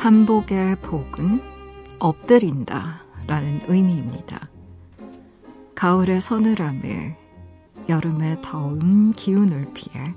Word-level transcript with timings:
삼복의 0.00 0.76
복은 0.76 1.42
엎드린다 1.98 3.04
라는 3.26 3.60
의미입니다. 3.68 4.48
가을의 5.74 6.22
서늘함에 6.22 7.18
여름의 7.86 8.40
더운 8.40 9.12
기운을 9.12 9.74
피해 9.74 10.14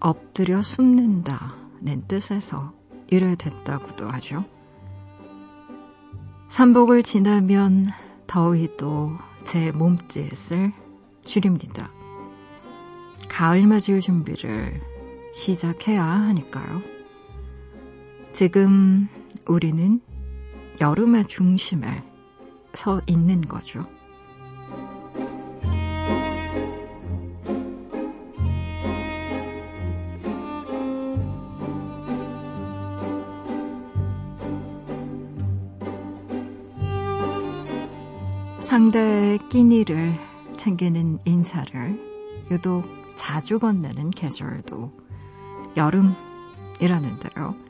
엎드려 0.00 0.62
숨는다는 0.62 2.08
뜻에서 2.08 2.72
이래 3.08 3.34
됐다고도 3.34 4.08
하죠. 4.08 4.46
삼복을 6.48 7.02
지나면 7.02 7.88
더위도 8.26 9.12
제 9.44 9.72
몸짓을 9.72 10.72
줄입니다. 11.20 11.90
가을 13.28 13.66
맞을 13.66 14.00
준비를 14.00 14.80
시작해야 15.34 16.02
하니까요. 16.02 17.01
지금 18.32 19.08
우리는 19.46 20.00
여름의 20.80 21.26
중심에 21.26 22.02
서 22.72 23.00
있는 23.06 23.42
거죠. 23.42 23.86
상대의 38.62 39.38
끼니를 39.50 40.14
챙기는 40.56 41.18
인사를 41.26 42.46
유독 42.50 42.84
자주 43.14 43.58
건네는 43.58 44.10
계절도 44.10 44.90
여름이라는데요. 45.76 47.61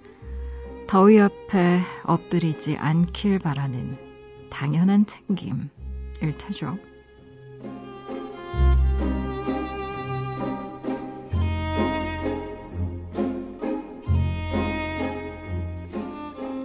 더위 0.86 1.20
앞에 1.20 1.80
엎드리지 2.05 2.77
않길 2.77 3.38
바라는 3.38 3.97
당연한 4.50 5.06
챙김일 5.06 5.69
테죠. 6.38 6.78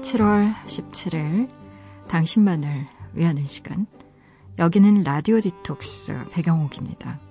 (7월 0.02 0.54
17일) 0.68 1.50
당신만을 2.08 2.88
위하는 3.14 3.46
시간 3.46 3.88
여기는 4.58 5.04
라디오 5.04 5.40
디톡스 5.40 6.30
배경옥입니다. 6.32 7.27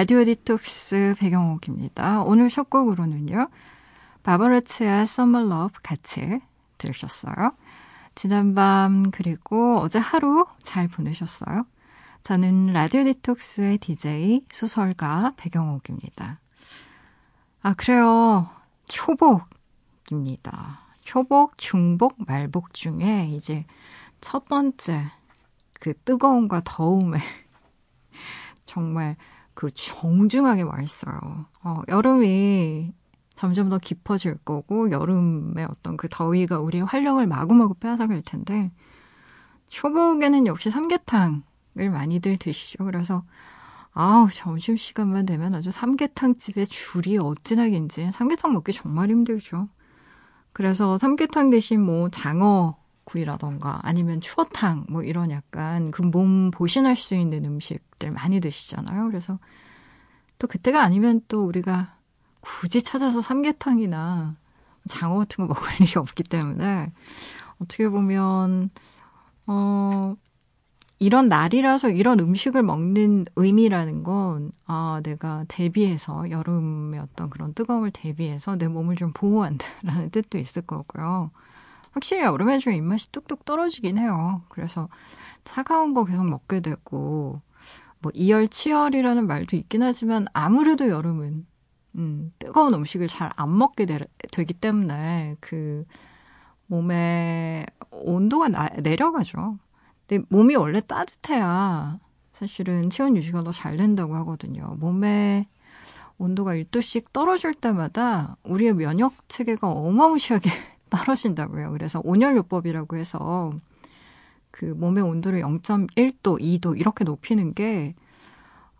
라디오 0.00 0.24
디톡스 0.24 1.16
배경옥입니다. 1.18 2.22
오늘 2.22 2.48
첫 2.48 2.70
곡으로는요. 2.70 3.50
바버레츠의 4.22 5.02
Summer 5.02 5.44
Love 5.44 5.74
같이 5.82 6.40
들으셨어요. 6.78 7.52
지난밤 8.14 9.10
그리고 9.10 9.78
어제 9.80 9.98
하루 9.98 10.46
잘 10.62 10.88
보내셨어요? 10.88 11.66
저는 12.22 12.72
라디오 12.72 13.04
디톡스의 13.04 13.76
DJ 13.76 14.46
수설가 14.50 15.34
배경옥입니다. 15.36 16.40
아 17.60 17.74
그래요. 17.74 18.48
초복입니다. 18.86 20.80
초복, 21.02 21.58
중복, 21.58 22.16
말복 22.26 22.72
중에 22.72 23.28
이제 23.34 23.66
첫 24.22 24.46
번째 24.46 25.10
그 25.74 25.92
뜨거움과 25.92 26.62
더움에 26.64 27.20
정말 28.64 29.16
그 29.60 29.70
정중하게 29.74 30.62
와 30.62 30.80
있어요. 30.80 31.44
어, 31.62 31.82
여름이 31.86 32.94
점점 33.34 33.68
더 33.68 33.76
깊어질 33.76 34.38
거고 34.38 34.90
여름의 34.90 35.66
어떤 35.68 35.98
그 35.98 36.08
더위가 36.10 36.60
우리의 36.60 36.86
활력을 36.86 37.26
마구마구 37.26 37.74
빼앗아갈 37.74 38.22
텐데 38.22 38.72
초복에는 39.68 40.46
역시 40.46 40.70
삼계탕을 40.70 41.90
많이들 41.92 42.38
드시죠. 42.38 42.86
그래서 42.86 43.22
아우 43.92 44.30
점심 44.32 44.78
시간만 44.78 45.26
되면 45.26 45.54
아주 45.54 45.70
삼계탕 45.70 46.36
집에 46.36 46.64
줄이 46.64 47.18
어찌나 47.18 47.68
긴지 47.68 48.12
삼계탕 48.12 48.54
먹기 48.54 48.72
정말 48.72 49.10
힘들죠. 49.10 49.68
그래서 50.54 50.96
삼계탕 50.96 51.50
대신 51.50 51.84
뭐 51.84 52.08
장어 52.08 52.78
구이라던가 53.04 53.80
아니면 53.82 54.20
추어탕 54.20 54.86
뭐 54.88 55.02
이런 55.02 55.30
약간 55.30 55.90
그 55.90 56.02
몸 56.02 56.50
보신할 56.50 56.96
수 56.96 57.14
있는 57.14 57.44
음식들 57.46 58.10
많이 58.10 58.40
드시잖아요. 58.40 59.06
그래서 59.08 59.38
또 60.38 60.46
그때가 60.46 60.82
아니면 60.82 61.20
또 61.28 61.44
우리가 61.46 61.96
굳이 62.40 62.82
찾아서 62.82 63.20
삼계탕이나 63.20 64.36
장어 64.88 65.18
같은 65.18 65.46
거 65.46 65.54
먹을 65.54 65.62
일이 65.82 65.92
없기 65.96 66.22
때문에 66.24 66.92
어떻게 67.60 67.88
보면 67.88 68.70
어 69.46 70.16
이런 70.98 71.28
날이라서 71.28 71.90
이런 71.90 72.20
음식을 72.20 72.62
먹는 72.62 73.24
의미라는 73.36 74.02
건, 74.02 74.52
아, 74.66 75.00
내가 75.02 75.44
대비해서, 75.48 76.28
여름의 76.30 77.00
어떤 77.00 77.30
그런 77.30 77.54
뜨거움을 77.54 77.90
대비해서 77.90 78.56
내 78.56 78.68
몸을 78.68 78.96
좀 78.96 79.12
보호한다라는 79.14 80.10
뜻도 80.10 80.36
있을 80.38 80.62
거고요. 80.62 81.30
확실히 81.92 82.22
여름에 82.22 82.58
좀 82.58 82.72
입맛이 82.72 83.10
뚝뚝 83.12 83.44
떨어지긴 83.44 83.98
해요. 83.98 84.42
그래서 84.48 84.88
차가운 85.44 85.94
거 85.94 86.04
계속 86.04 86.24
먹게 86.28 86.60
되고, 86.60 87.40
뭐, 88.00 88.12
이열치열이라는 88.14 89.26
말도 89.26 89.56
있긴 89.56 89.82
하지만 89.82 90.26
아무래도 90.32 90.88
여름은, 90.88 91.46
음, 91.96 92.32
뜨거운 92.38 92.74
음식을 92.74 93.08
잘 93.08 93.30
안 93.36 93.56
먹게 93.58 93.86
되, 93.86 93.98
되기 94.32 94.54
때문에 94.54 95.36
그 95.40 95.84
몸의 96.66 97.66
온도가 97.90 98.48
나, 98.48 98.68
내려가죠. 98.68 99.58
근데 100.06 100.24
몸이 100.30 100.56
원래 100.56 100.80
따뜻해야 100.80 101.98
사실은 102.32 102.90
체온 102.90 103.16
유지가 103.16 103.42
더 103.42 103.52
잘 103.52 103.76
된다고 103.76 104.14
하거든요. 104.16 104.76
몸의 104.80 105.46
온도가 106.18 106.54
1도씩 106.56 107.12
떨어질 107.12 107.54
때마다 107.54 108.36
우리의 108.44 108.74
면역 108.74 109.14
체계가 109.28 109.68
어마무시하게 109.70 110.50
떨어진다고요. 110.90 111.72
그래서 111.72 112.00
온열요법이라고 112.04 112.96
해서 112.96 113.52
그 114.50 114.64
몸의 114.64 115.02
온도를 115.02 115.40
0.1도, 115.42 116.40
2도 116.40 116.78
이렇게 116.78 117.04
높이는 117.04 117.54
게 117.54 117.94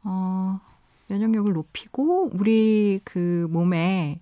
어, 0.03 0.61
면역력을 1.09 1.53
높이고 1.53 2.31
우리 2.33 3.01
그 3.05 3.47
몸에 3.51 4.21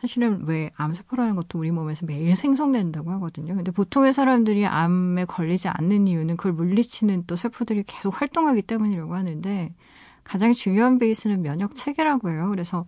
사실은 0.00 0.44
왜 0.46 0.70
암세포라는 0.76 1.34
것도 1.34 1.58
우리 1.58 1.72
몸에서 1.72 2.06
매일 2.06 2.36
생성된다고 2.36 3.10
하거든요. 3.12 3.56
근데 3.56 3.72
보통의 3.72 4.12
사람들이 4.12 4.64
암에 4.64 5.24
걸리지 5.24 5.68
않는 5.68 6.06
이유는 6.06 6.36
그걸 6.36 6.52
물리치는 6.52 7.24
또 7.26 7.34
세포들이 7.34 7.82
계속 7.84 8.20
활동하기 8.20 8.62
때문이라고 8.62 9.14
하는데 9.14 9.74
가장 10.22 10.52
중요한 10.52 10.98
베이스는 10.98 11.42
면역 11.42 11.74
체계라고 11.74 12.30
해요. 12.30 12.48
그래서 12.50 12.86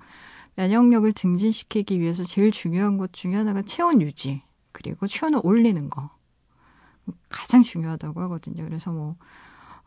면역력을 0.61 1.11
증진시키기 1.15 2.01
위해서 2.01 2.23
제일 2.23 2.51
중요한 2.51 2.99
것 2.99 3.15
중에 3.15 3.35
하나가 3.35 3.62
체온 3.62 4.03
유지, 4.03 4.43
그리고 4.73 5.07
체온을 5.07 5.41
올리는 5.43 5.89
거. 5.89 6.11
가장 7.31 7.62
중요하다고 7.62 8.21
하거든요. 8.23 8.65
그래서 8.65 8.93
뭐, 8.93 9.17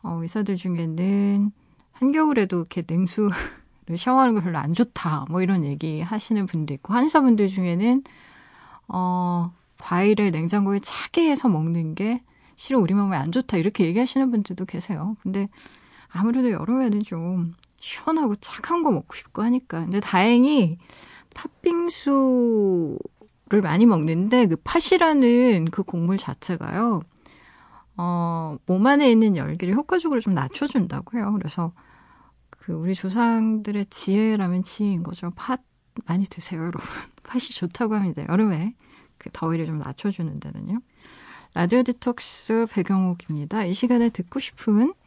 어, 0.01 0.19
의사들 0.21 0.55
중에는 0.55 1.51
한겨울에도 1.91 2.57
이렇게 2.57 2.83
냉수를 2.87 3.29
샤워하는 3.95 4.33
거 4.33 4.41
별로 4.41 4.57
안 4.57 4.73
좋다. 4.73 5.27
뭐 5.29 5.43
이런 5.43 5.63
얘기 5.63 6.01
하시는 6.01 6.43
분도 6.47 6.73
있고, 6.73 6.93
한의사분들 6.95 7.49
중에는, 7.49 8.03
어, 8.87 9.53
과일을 9.77 10.31
냉장고에 10.31 10.79
차게 10.79 11.29
해서 11.29 11.49
먹는 11.49 11.93
게 11.93 12.23
실은 12.55 12.79
우리 12.79 12.95
몸에 12.95 13.15
안 13.15 13.31
좋다. 13.31 13.57
이렇게 13.57 13.85
얘기하시는 13.85 14.31
분들도 14.31 14.65
계세요. 14.65 15.17
근데 15.21 15.49
아무래도 16.09 16.49
여름에는 16.51 17.03
좀 17.03 17.53
시원하고 17.83 18.35
차가운 18.37 18.81
거 18.81 18.91
먹고 18.91 19.13
싶고 19.13 19.41
하니까. 19.41 19.81
근데 19.81 19.99
다행히 19.99 20.77
팥빙수를 21.33 22.97
많이 23.61 23.85
먹는데 23.85 24.47
그 24.47 24.55
팥이라는 24.63 25.65
그 25.65 25.83
곡물 25.83 26.17
자체가요. 26.17 27.01
어, 27.97 28.57
몸 28.65 28.87
안에 28.87 29.11
있는 29.11 29.35
열기를 29.35 29.75
효과적으로 29.75 30.21
좀 30.21 30.33
낮춰준다고 30.33 31.17
해요. 31.17 31.33
그래서 31.37 31.73
그 32.49 32.71
우리 32.71 32.95
조상들의 32.95 33.87
지혜라면 33.87 34.63
지혜인 34.63 35.03
거죠. 35.03 35.31
팥 35.35 35.61
많이 36.05 36.23
드세요, 36.23 36.61
여러분. 36.61 36.81
팥이 37.23 37.41
좋다고 37.41 37.95
합니다. 37.95 38.23
여름에 38.29 38.75
그 39.17 39.29
더위를 39.33 39.65
좀 39.65 39.79
낮춰주는 39.79 40.33
데는요. 40.39 40.79
라디오 41.53 41.83
디톡스 41.83 42.67
배경옥입니다. 42.71 43.65
이 43.65 43.73
시간에 43.73 44.07
듣고 44.07 44.39
싶은 44.39 44.93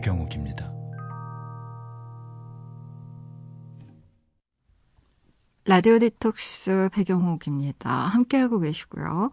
배경옥입니다. 0.00 0.72
라디오 5.66 5.98
디톡스 5.98 6.88
배경옥입니다. 6.92 7.90
함께하고 7.90 8.60
계시고요. 8.60 9.30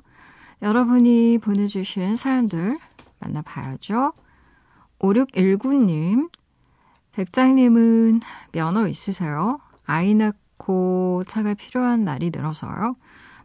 여러분이 0.62 1.40
보내주신 1.40 2.18
사연들 2.18 2.78
만나봐야죠. 3.20 4.14
5619님, 5.00 6.30
백장님은 7.14 8.20
면허 8.52 8.88
있으세요? 8.88 9.60
아이 9.86 10.14
낳고 10.16 11.24
차가 11.28 11.54
필요한 11.54 12.04
날이 12.04 12.30
늘어서요. 12.34 12.98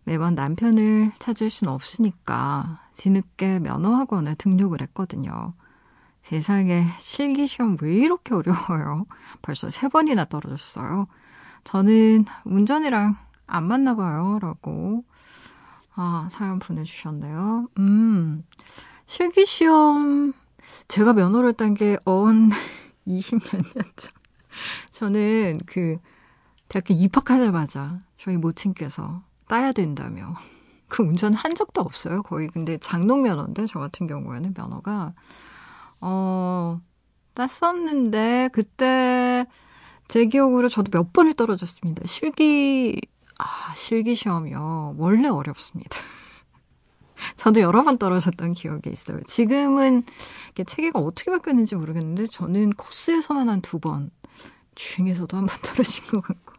매번 0.04 0.34
남편을 0.34 1.12
찾을 1.18 1.50
순 1.50 1.68
없으니까 1.68 2.80
뒤늦게 2.94 3.60
면허학원에 3.60 4.34
등록을 4.34 4.80
했거든요. 4.82 5.54
세상에 6.22 6.84
실기시험 6.98 7.76
왜 7.82 7.94
이렇게 7.94 8.34
어려워요? 8.34 9.06
벌써 9.42 9.70
세 9.70 9.88
번이나 9.88 10.24
떨어졌어요. 10.24 11.08
저는 11.64 12.24
운전이랑 12.44 13.16
안 13.46 13.64
맞나 13.64 13.94
봐요. 13.96 14.38
라고, 14.40 15.04
아, 15.94 16.28
사연 16.30 16.58
보내주셨네요. 16.58 17.68
음, 17.78 18.44
실기시험, 19.06 20.32
제가 20.88 21.12
면허를 21.12 21.54
딴 21.54 21.74
게 21.74 21.98
언 22.06 22.50
20몇 23.06 23.56
년 23.74 23.84
전. 23.96 24.12
저는 24.90 25.58
그, 25.66 25.98
대학교 26.68 26.94
입학하자마자 26.94 28.00
저희 28.18 28.36
모친께서 28.36 29.22
따야 29.48 29.72
된다며. 29.72 30.34
그 30.88 31.02
운전 31.02 31.34
한 31.34 31.54
적도 31.54 31.80
없어요, 31.80 32.22
거의. 32.22 32.48
근데 32.48 32.78
장롱 32.78 33.22
면허인데, 33.22 33.66
저 33.66 33.78
같은 33.80 34.06
경우에는 34.06 34.54
면허가. 34.56 35.14
어, 36.02 36.80
땄었는데, 37.34 38.50
그때 38.52 39.46
제 40.08 40.26
기억으로 40.26 40.68
저도 40.68 40.90
몇 40.92 41.12
번을 41.12 41.34
떨어졌습니다. 41.34 42.06
실기, 42.06 43.00
아, 43.38 43.74
실기 43.76 44.14
시험이요. 44.16 44.96
원래 44.98 45.28
어렵습니다. 45.28 45.98
저도 47.36 47.60
여러 47.60 47.82
번 47.82 47.98
떨어졌던 47.98 48.52
기억이 48.54 48.90
있어요. 48.90 49.20
지금은 49.26 50.04
체계가 50.66 50.98
어떻게 51.00 51.30
바뀌었는지 51.30 51.76
모르겠는데, 51.76 52.26
저는 52.26 52.70
코스에서만 52.72 53.48
한 53.48 53.62
두 53.62 53.78
번, 53.78 54.10
중에서도 54.76 55.36
한 55.36 55.46
번 55.46 55.56
떨어진 55.62 56.04
것 56.12 56.22
같고. 56.22 56.54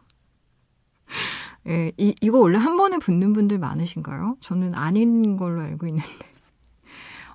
예, 1.66 1.92
이, 1.96 2.14
이거 2.20 2.38
원래 2.38 2.58
한 2.58 2.76
번에 2.76 2.98
붙는 2.98 3.32
분들 3.32 3.58
많으신가요? 3.58 4.36
저는 4.40 4.74
아닌 4.74 5.36
걸로 5.36 5.62
알고 5.62 5.86
있는데. 5.86 6.06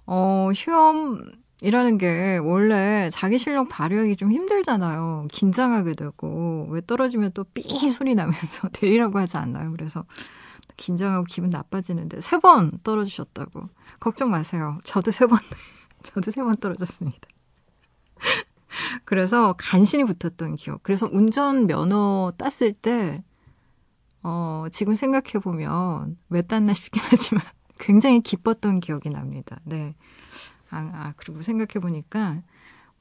어, 0.06 0.50
시험, 0.54 1.20
이라는 1.62 1.98
게 1.98 2.38
원래 2.38 3.10
자기 3.12 3.38
실력 3.38 3.68
발휘하기 3.70 4.16
좀 4.16 4.32
힘들잖아요. 4.32 5.28
긴장하게 5.32 5.94
되고 5.94 6.68
왜 6.70 6.82
떨어지면 6.86 7.32
또 7.34 7.44
삐 7.54 7.64
소리 7.92 8.16
나면서 8.16 8.70
내리라고 8.82 9.20
하지 9.20 9.38
않나요? 9.38 9.72
그래서 9.72 10.06
긴장하고 10.78 11.26
기분 11.26 11.50
나빠지는데 11.50 12.22
세 12.22 12.38
번 12.40 12.72
떨어지셨다고 12.84 13.70
걱정 14.00 14.30
마세요. 14.32 14.80
저도 14.84 15.12
세 15.12 15.26
번, 15.26 15.38
저도 16.04 16.32
세 16.32 16.44
번 16.44 16.56
떨어졌습니다. 16.58 17.20
그래서 19.06 19.54
간신히 19.58 20.06
붙었던 20.06 20.56
기억. 20.56 20.82
그래서 20.84 21.10
운전 21.12 21.68
면허 21.68 22.32
땄을 22.38 22.74
때 22.74 23.24
어, 24.24 24.66
지금 24.72 24.96
생각해 24.96 25.34
보면 25.44 26.18
왜 26.30 26.42
땄나 26.42 26.74
싶긴 26.74 27.02
하지만 27.10 27.44
굉장히 27.80 28.22
기뻤던 28.22 28.80
기억이 28.80 29.10
납니다. 29.10 29.60
네. 29.66 29.96
아, 30.70 30.90
아 30.94 31.14
그리고 31.18 31.42
생각해 31.42 31.82
보니까 31.82 32.42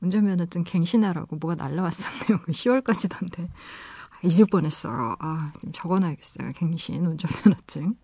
운전면허증 0.01 0.65
갱신하라고 0.65 1.37
뭐가 1.37 1.55
날라왔었네요. 1.57 2.39
10월까지던데. 2.47 3.49
아, 3.49 4.19
잊을 4.23 4.47
뻔했어요. 4.51 5.17
아, 5.19 5.53
좀 5.61 5.73
적어놔야겠어요. 5.73 6.53
갱신 6.57 7.05
운전면허증. 7.05 7.95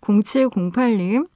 0708님. 0.00 1.28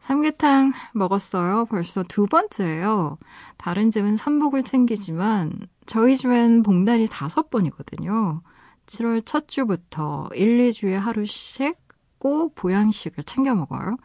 삼계탕 0.00 0.72
먹었어요. 0.94 1.66
벌써 1.66 2.02
두 2.02 2.26
번째예요. 2.26 3.18
다른 3.56 3.92
집은 3.92 4.16
삼복을 4.16 4.64
챙기지만 4.64 5.52
저희 5.86 6.16
집엔 6.16 6.64
봉다리 6.64 7.06
다섯 7.06 7.50
번이거든요. 7.50 8.42
7월 8.86 9.22
첫 9.24 9.46
주부터 9.46 10.28
1, 10.34 10.58
2주에 10.58 10.94
하루씩 10.94 11.78
꼭 12.18 12.56
보양식을 12.56 13.22
챙겨 13.24 13.54
먹어요. 13.54 13.96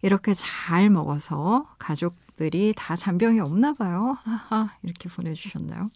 이렇게 0.00 0.32
잘 0.32 0.88
먹어서 0.88 1.66
가족 1.78 2.16
가족들이 2.34 2.74
다 2.76 2.96
잔병이 2.96 3.40
없나 3.40 3.72
봐요. 3.72 4.16
하하, 4.22 4.76
이렇게 4.82 5.08
보내주셨나요? 5.08 5.88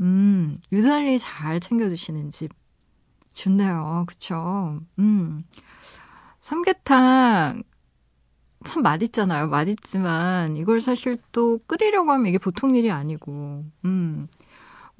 음, 0.00 0.58
유달리 0.72 1.18
잘 1.18 1.60
챙겨 1.60 1.88
드시는 1.88 2.30
집. 2.30 2.52
좋네요. 3.32 4.04
그쵸? 4.08 4.80
음. 4.98 5.42
삼계탕, 6.40 7.62
참 8.64 8.82
맛있잖아요. 8.82 9.48
맛있지만, 9.48 10.56
이걸 10.56 10.80
사실 10.80 11.18
또 11.32 11.58
끓이려고 11.66 12.10
하면 12.12 12.26
이게 12.26 12.38
보통 12.38 12.74
일이 12.74 12.90
아니고, 12.90 13.64
음. 13.84 14.28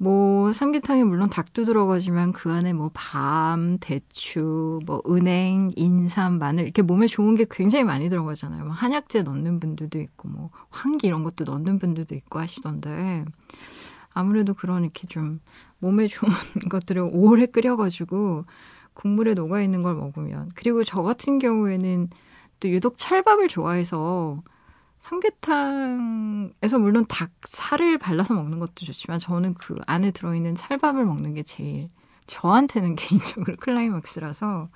뭐 0.01 0.51
삼계탕에 0.51 1.03
물론 1.03 1.29
닭도 1.29 1.63
들어가지만 1.63 2.33
그 2.33 2.51
안에 2.51 2.73
뭐 2.73 2.89
밤, 2.91 3.77
대추, 3.79 4.79
뭐 4.87 4.99
은행, 5.07 5.71
인삼, 5.75 6.39
마늘 6.39 6.63
이렇게 6.63 6.81
몸에 6.81 7.05
좋은 7.05 7.35
게 7.35 7.45
굉장히 7.47 7.85
많이 7.85 8.09
들어가잖아요. 8.09 8.63
뭐 8.63 8.73
한약재 8.73 9.21
넣는 9.21 9.59
분들도 9.59 9.99
있고 10.01 10.27
뭐 10.27 10.49
황기 10.71 11.05
이런 11.05 11.21
것도 11.23 11.45
넣는 11.45 11.77
분들도 11.77 12.15
있고 12.15 12.39
하시던데 12.39 13.25
아무래도 14.09 14.55
그런 14.55 14.81
이렇게 14.81 15.05
좀 15.05 15.39
몸에 15.77 16.07
좋은 16.07 16.31
것들을 16.71 17.07
오래 17.13 17.45
끓여가지고 17.45 18.45
국물에 18.95 19.35
녹아 19.35 19.61
있는 19.61 19.83
걸 19.83 19.93
먹으면 19.93 20.49
그리고 20.55 20.83
저 20.83 21.03
같은 21.03 21.37
경우에는 21.37 22.09
또 22.59 22.69
유독 22.69 22.97
찰밥을 22.97 23.49
좋아해서 23.49 24.41
삼계탕에서 25.01 26.77
물론 26.79 27.05
닭 27.09 27.31
살을 27.43 27.97
발라서 27.97 28.35
먹는 28.35 28.59
것도 28.59 28.85
좋지만 28.85 29.17
저는 29.19 29.55
그 29.55 29.75
안에 29.87 30.11
들어있는 30.11 30.55
찰밥을 30.55 31.03
먹는 31.05 31.33
게 31.33 31.43
제일 31.43 31.89
저한테는 32.27 32.95
개인적으로 32.95 33.57
클라이막스라서 33.57 34.69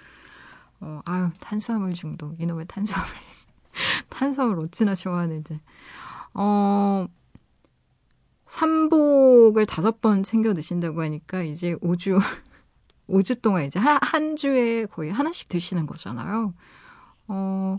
어, 0.82 1.02
아유 1.06 1.30
탄수화물 1.40 1.94
중독 1.94 2.42
이놈의 2.42 2.66
탄수화물 2.68 3.14
탄수화물 4.10 4.60
어찌나 4.62 4.96
좋아하는지 4.96 5.60
어 6.34 7.08
삼복을 8.48 9.68
다섯 9.68 10.02
번 10.02 10.24
챙겨 10.24 10.54
드신다고 10.56 11.02
하니까 11.04 11.44
이제 11.44 11.76
5주 11.76 12.20
5주 13.08 13.42
동안 13.44 13.66
이제 13.66 13.80
한, 13.80 14.00
한 14.02 14.36
주에 14.36 14.86
거의 14.86 15.12
하나씩 15.12 15.50
드시는 15.50 15.86
거잖아요. 15.86 16.54
어 17.28 17.78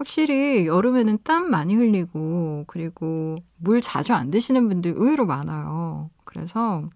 확실히 0.00 0.66
여름에는 0.66 1.18
땀 1.24 1.50
많이 1.50 1.74
흘리고 1.74 2.64
그리고 2.66 3.36
물 3.58 3.82
자주 3.82 4.14
안 4.14 4.30
드시는 4.30 4.66
분들 4.70 4.94
의외로 4.96 5.26
많아요. 5.26 6.08
그래서 6.24 6.88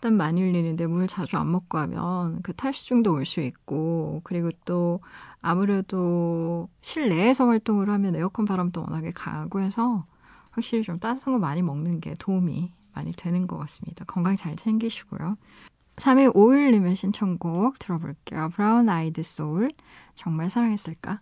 땀 0.00 0.14
많이 0.14 0.42
흘리는데 0.42 0.88
물 0.88 1.06
자주 1.06 1.36
안 1.38 1.52
먹고 1.52 1.78
하면 1.78 2.42
그 2.42 2.52
탈수증도 2.52 3.12
올 3.12 3.24
수 3.24 3.40
있고 3.40 4.22
그리고 4.24 4.50
또 4.64 4.98
아무래도 5.40 6.68
실내에서 6.80 7.46
활동을 7.46 7.88
하면 7.90 8.16
에어컨 8.16 8.44
바람도 8.44 8.80
워낙에 8.80 9.12
강하고 9.12 9.60
해서 9.60 10.04
확실히 10.50 10.82
좀 10.82 10.98
따뜻한 10.98 11.32
거 11.32 11.38
많이 11.38 11.62
먹는 11.62 12.00
게 12.00 12.14
도움이 12.18 12.72
많이 12.92 13.12
되는 13.12 13.46
것 13.46 13.56
같습니다. 13.58 14.04
건강 14.06 14.34
잘 14.34 14.56
챙기시고요. 14.56 15.36
3위 15.94 16.34
5일님의 16.34 16.96
신청곡 16.96 17.78
들어볼게요. 17.78 18.48
브라운 18.52 18.88
아이드 18.88 19.22
소울 19.22 19.70
정말 20.14 20.50
사랑했을까? 20.50 21.20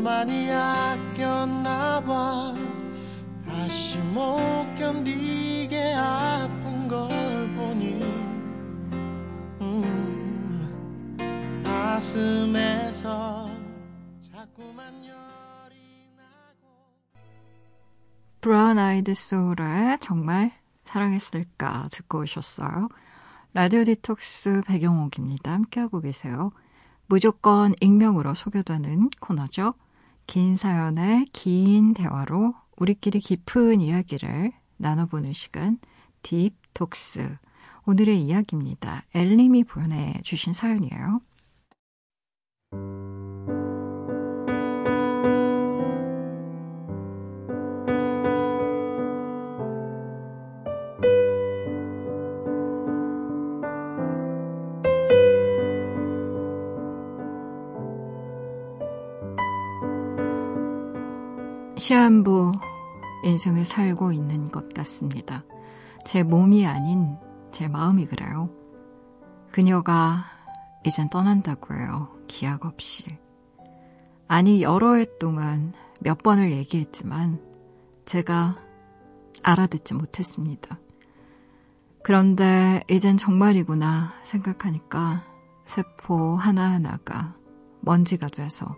널 0.00 0.02
많이 0.02 0.50
아꼈나 0.50 2.02
봐 2.02 2.54
다시 3.46 3.98
못 3.98 4.22
견디게 4.78 5.92
아픈 5.94 6.88
걸 6.88 7.08
보니 7.54 8.02
음, 9.60 11.18
가슴에서 11.62 13.50
자꾸만 14.32 15.04
열이 15.04 15.76
나고 16.16 16.68
브라운 18.40 18.78
아이드 18.78 19.12
소울의 19.12 19.98
정말 20.00 20.52
사랑했을까 20.84 21.88
듣고 21.92 22.20
오셨어요. 22.20 22.88
라디오 23.52 23.84
디톡스 23.84 24.62
배경옥입니다. 24.66 25.52
함께하고 25.52 26.00
계세요. 26.00 26.52
무조건 27.06 27.74
익명으로 27.80 28.34
소개되는 28.34 29.10
코너죠. 29.20 29.74
긴 30.30 30.56
사연의 30.56 31.24
긴 31.32 31.92
대화로 31.92 32.54
우리끼리 32.76 33.18
깊은 33.18 33.80
이야기를 33.80 34.52
나눠보는 34.76 35.32
시간 35.32 35.80
딥톡스 36.22 37.36
오늘의 37.84 38.22
이야기입니다. 38.22 39.02
엘님이 39.12 39.64
보내주신 39.64 40.52
사연이에요. 40.52 41.20
시한부 61.90 62.52
인생을 63.24 63.64
살고 63.64 64.12
있는 64.12 64.52
것 64.52 64.72
같습니다. 64.72 65.42
제 66.06 66.22
몸이 66.22 66.64
아닌 66.64 67.16
제 67.50 67.66
마음이 67.66 68.06
그래요. 68.06 68.48
그녀가 69.50 70.22
이젠 70.86 71.10
떠난다고 71.10 71.74
해요. 71.74 72.16
기약 72.28 72.64
없이. 72.64 73.18
아니, 74.28 74.62
여러 74.62 74.94
해 74.94 75.04
동안 75.18 75.72
몇 75.98 76.18
번을 76.18 76.52
얘기했지만 76.52 77.40
제가 78.04 78.54
알아듣지 79.42 79.94
못했습니다. 79.94 80.78
그런데 82.04 82.84
이젠 82.88 83.16
정말이구나 83.16 84.12
생각하니까 84.22 85.24
세포 85.64 86.36
하나하나가 86.36 87.34
먼지가 87.80 88.28
돼서 88.28 88.76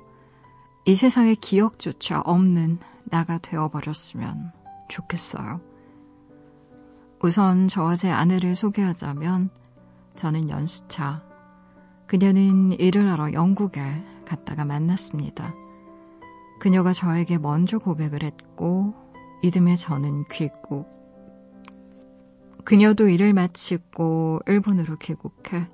이 0.84 0.96
세상에 0.96 1.36
기억조차 1.36 2.22
없는 2.22 2.78
나가 3.04 3.38
되어버렸으면 3.38 4.50
좋겠어요. 4.88 5.60
우선 7.22 7.68
저와 7.68 7.94
제 7.94 8.10
아내를 8.10 8.56
소개하자면 8.56 9.50
저는 10.16 10.48
연수차. 10.48 11.22
그녀는 12.06 12.72
일을 12.72 13.08
하러 13.08 13.32
영국에 13.32 13.80
갔다가 14.26 14.64
만났습니다. 14.64 15.54
그녀가 16.58 16.92
저에게 16.92 17.38
먼저 17.38 17.78
고백을 17.78 18.24
했고 18.24 18.94
이듬해 19.42 19.76
저는 19.76 20.24
귀국. 20.32 20.90
그녀도 22.64 23.08
일을 23.08 23.34
마치고 23.34 24.40
일본으로 24.46 24.96
귀국해 24.96 25.68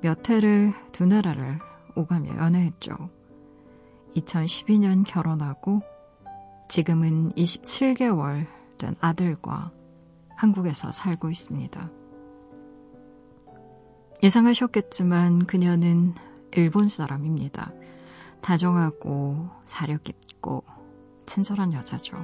몇 0.00 0.28
해를 0.28 0.72
두 0.90 1.06
나라를 1.06 1.60
오가며 1.94 2.36
연애했죠. 2.36 3.19
2012년 4.16 5.04
결혼하고 5.06 5.82
지금은 6.68 7.32
27개월 7.32 8.46
된 8.78 8.94
아들과 9.00 9.70
한국에서 10.36 10.92
살고 10.92 11.30
있습니다. 11.30 11.90
예상하셨겠지만 14.22 15.46
그녀는 15.46 16.14
일본 16.52 16.88
사람입니다. 16.88 17.72
다정하고 18.40 19.48
사력 19.62 20.08
있고 20.08 20.64
친절한 21.26 21.72
여자죠. 21.72 22.16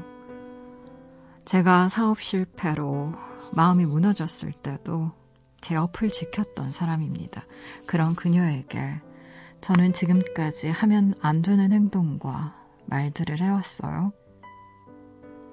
제가 1.44 1.88
사업 1.88 2.20
실패로 2.20 3.12
마음이 3.52 3.86
무너졌을 3.86 4.52
때도 4.52 5.12
제 5.60 5.74
옆을 5.74 6.10
지켰던 6.10 6.72
사람입니다. 6.72 7.44
그런 7.86 8.14
그녀에게 8.14 9.00
저는 9.66 9.92
지금까지 9.92 10.68
하면 10.68 11.14
안 11.20 11.42
되는 11.42 11.72
행동과 11.72 12.54
말들을 12.84 13.40
해왔어요. 13.40 14.12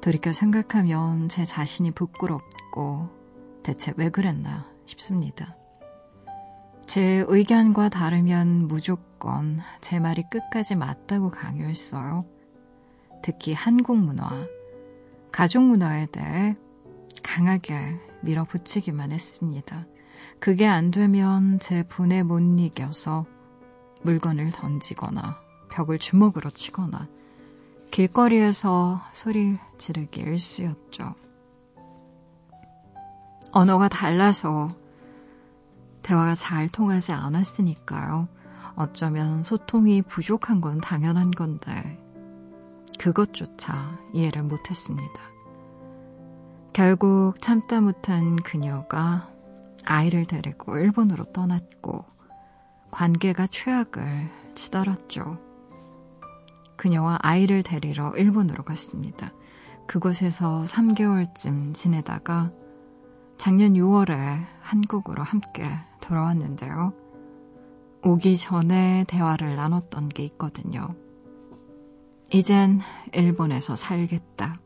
돌이켜 0.01 0.31
생각하면 0.31 1.29
제 1.29 1.45
자신이 1.45 1.89
부끄럽고 1.89 3.09
대체 3.63 3.91
왜 3.97 4.09
그랬나 4.11 4.67
싶습니다. 4.85 5.57
제 6.85 7.25
의견과 7.27 7.89
다르면 7.89 8.67
무조건 8.67 9.61
제 9.81 9.99
말이 9.99 10.21
끝까지 10.29 10.75
맞다고 10.75 11.31
강요했어요. 11.31 12.23
특히 13.23 13.55
한국 13.55 13.97
문화, 13.97 14.29
가족 15.31 15.63
문화에 15.63 16.05
대해 16.11 16.55
강하게 17.23 17.97
밀어붙이기만 18.21 19.11
했습니다. 19.11 19.87
그게 20.39 20.67
안 20.67 20.91
되면 20.91 21.57
제 21.57 21.81
분에 21.81 22.21
못 22.21 22.41
이겨서 22.59 23.25
물건을 24.03 24.51
던지거나 24.51 25.39
벽을 25.69 25.97
주먹으로 25.99 26.49
치거나 26.49 27.07
길거리에서 27.91 28.99
소리 29.13 29.57
지르기 29.77 30.21
일쑤였죠. 30.21 31.15
언어가 33.51 33.87
달라서 33.87 34.69
대화가 36.01 36.35
잘 36.35 36.67
통하지 36.69 37.13
않았으니까요. 37.13 38.27
어쩌면 38.75 39.43
소통이 39.43 40.01
부족한 40.01 40.59
건 40.59 40.81
당연한 40.81 41.29
건데, 41.29 41.99
그것조차 42.99 43.99
이해를 44.11 44.41
못했습니다. 44.43 45.19
결국 46.73 47.35
참다 47.39 47.81
못한 47.81 48.35
그녀가 48.37 49.29
아이를 49.85 50.25
데리고 50.25 50.77
일본으로 50.77 51.25
떠났고, 51.25 52.05
관계가 52.93 53.47
최악을 53.47 54.29
치달았죠. 54.53 55.39
그녀와 56.75 57.17
아이를 57.23 57.63
데리러 57.63 58.15
일본으로 58.15 58.63
갔습니다. 58.63 59.33
그곳에서 59.87 60.63
3개월쯤 60.67 61.73
지내다가 61.73 62.51
작년 63.39 63.73
6월에 63.73 64.45
한국으로 64.61 65.23
함께 65.23 65.67
돌아왔는데요. 66.01 66.93
오기 68.03 68.37
전에 68.37 69.05
대화를 69.07 69.55
나눴던 69.55 70.09
게 70.09 70.23
있거든요. 70.25 70.93
이젠 72.31 72.79
일본에서 73.11 73.75
살겠다. 73.75 74.59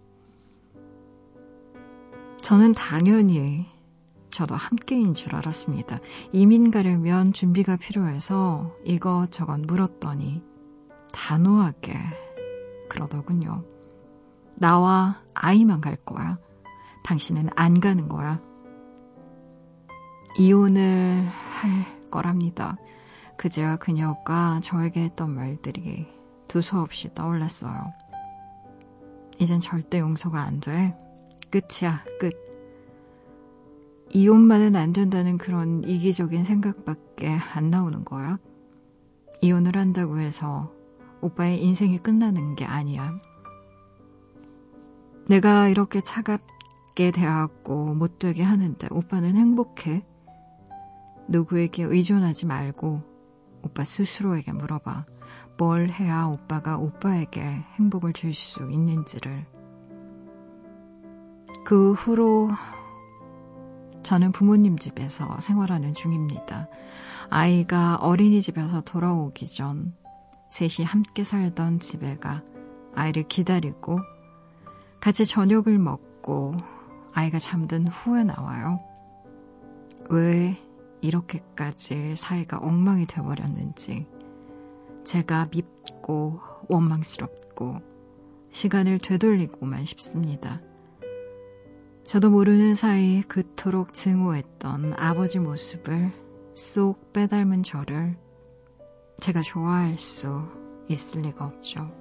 저는 2.42 2.74
당연히 2.74 3.68
저도 4.32 4.56
함께인 4.56 5.14
줄 5.14 5.36
알았습니다. 5.36 6.00
이민 6.32 6.72
가려면 6.72 7.34
준비가 7.34 7.76
필요해서 7.76 8.76
이것저것 8.84 9.60
물었더니 9.62 10.44
단호하게 11.14 11.98
그러더군요. 12.90 13.64
나와 14.56 15.22
아이만 15.34 15.82
갈 15.82 15.96
거야. 15.98 16.38
당신은 17.04 17.50
안 17.56 17.80
가는 17.80 18.08
거야. 18.10 18.42
이혼을 20.38 21.26
할 21.26 22.10
거랍니다. 22.12 22.76
그제야 23.38 23.78
그녀가 23.78 24.60
저에게 24.62 25.04
했던 25.04 25.30
말들이 25.32 26.08
두서없이 26.48 27.14
떠올랐어요. 27.14 27.94
이젠 29.40 29.60
절대 29.60 30.00
용서가 30.00 30.42
안 30.42 30.60
돼. 30.60 30.96
끝이야, 31.52 32.04
끝. 32.20 32.47
이혼만은 34.12 34.76
안 34.76 34.94
된다는 34.94 35.38
그런 35.38 35.84
이기적인 35.84 36.44
생각밖에 36.44 37.38
안 37.54 37.70
나오는 37.70 38.06
거야. 38.06 38.40
이혼을 39.42 39.78
한다고 39.78 40.20
해서 40.20 40.72
오빠의 41.22 41.64
인생이 41.64 42.00
끝나는 42.00 42.56
게 42.56 42.66
아니야. 42.66 43.18
내가 45.28 45.68
이렇게 45.68 46.00
차갑게 46.02 47.12
대하고 47.12 47.94
못되게 47.94 48.44
하는데 48.44 48.88
오빠는 48.92 49.36
행복해. 49.36 50.06
누구에게 51.28 51.84
의존하지 51.84 52.46
말고 52.46 53.00
오빠 53.64 53.84
스스로에게 53.84 54.54
물어봐. 54.54 55.06
뭘 55.58 55.90
해야 55.90 56.26
오빠가 56.26 56.78
오빠에게 56.78 57.42
행복을 57.42 58.14
줄 58.14 58.34
수 58.34 58.70
있는지를. 58.72 59.46
그 61.66 61.92
후로 61.94 62.50
저는 64.08 64.32
부모님 64.32 64.78
집에서 64.78 65.38
생활하는 65.42 65.94
중입니다. 65.94 66.70
아이가 67.30 67.98
어린이집에서 67.98 68.80
돌아오기 68.86 69.46
전 69.48 69.94
셋이 70.50 70.86
함께 70.86 71.26
살던 71.26 71.82
집에 71.82 72.16
가 72.16 72.42
아이를 72.96 73.28
기다리고 73.28 74.00
같이 75.02 75.26
저녁을 75.26 75.78
먹고 75.78 76.54
아이가 77.12 77.38
잠든 77.38 77.88
후에 77.88 78.24
나와요. 78.24 78.80
왜 80.10 80.58
이렇게까지 81.02 82.16
사이가 82.16 82.60
엉망이 82.60 83.08
돼버렸는지 83.08 84.08
제가 85.04 85.50
밉고 85.52 86.40
원망스럽고 86.70 87.82
시간을 88.54 89.00
되돌리고만 89.00 89.84
싶습니다. 89.84 90.62
저도 92.08 92.30
모르는 92.30 92.74
사이 92.74 93.22
그토록 93.24 93.92
증오했던 93.92 94.94
아버지 94.96 95.40
모습을 95.40 96.10
쏙 96.56 97.12
빼닮은 97.12 97.64
저를 97.64 98.16
제가 99.20 99.42
좋아할 99.42 99.98
수 99.98 100.42
있을 100.88 101.24
리가 101.24 101.44
없죠. 101.44 101.92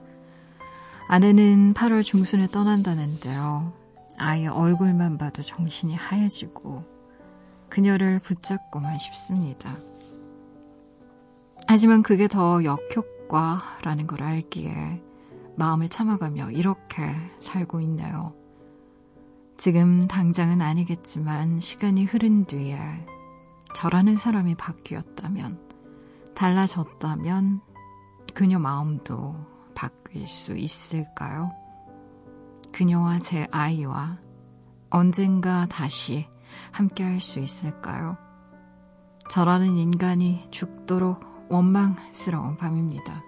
아내는 1.08 1.74
8월 1.74 2.04
중순에 2.04 2.46
떠난다는데요. 2.46 3.72
아이 4.16 4.46
얼굴만 4.46 5.18
봐도 5.18 5.42
정신이 5.42 5.96
하얘지고 5.96 6.84
그녀를 7.68 8.20
붙잡고만 8.20 8.98
싶습니다. 8.98 9.76
하지만 11.66 12.04
그게 12.04 12.28
더 12.28 12.62
역효과라는 12.62 14.06
걸 14.06 14.22
알기에 14.22 15.02
마음을 15.56 15.88
참아가며 15.88 16.52
이렇게 16.52 17.02
살고 17.40 17.80
있네요. 17.80 18.45
지금 19.58 20.06
당장은 20.06 20.60
아니겠지만 20.60 21.60
시간이 21.60 22.04
흐른 22.04 22.44
뒤에 22.44 22.78
저라는 23.74 24.16
사람이 24.16 24.54
바뀌었다면, 24.54 25.58
달라졌다면 26.34 27.60
그녀 28.34 28.58
마음도 28.58 29.34
바뀔 29.74 30.26
수 30.26 30.56
있을까요? 30.56 31.52
그녀와 32.72 33.18
제 33.20 33.46
아이와 33.50 34.18
언젠가 34.90 35.66
다시 35.66 36.26
함께 36.70 37.02
할 37.04 37.20
수 37.20 37.40
있을까요? 37.40 38.16
저라는 39.30 39.76
인간이 39.76 40.44
죽도록 40.50 41.48
원망스러운 41.48 42.56
밤입니다. 42.56 43.22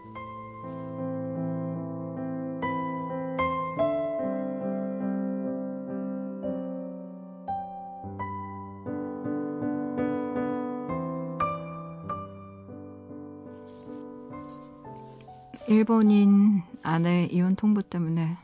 1번인 15.68 16.62
아내 16.82 17.26
이혼 17.26 17.54
통보 17.54 17.82
때문에 17.82 18.38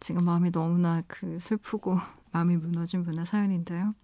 지금 0.00 0.24
마음이 0.24 0.52
너무나 0.52 1.02
그 1.06 1.38
슬프고 1.40 1.98
마음이 2.30 2.56
무너진 2.56 3.04
분의 3.04 3.24
사연인데요. 3.24 3.94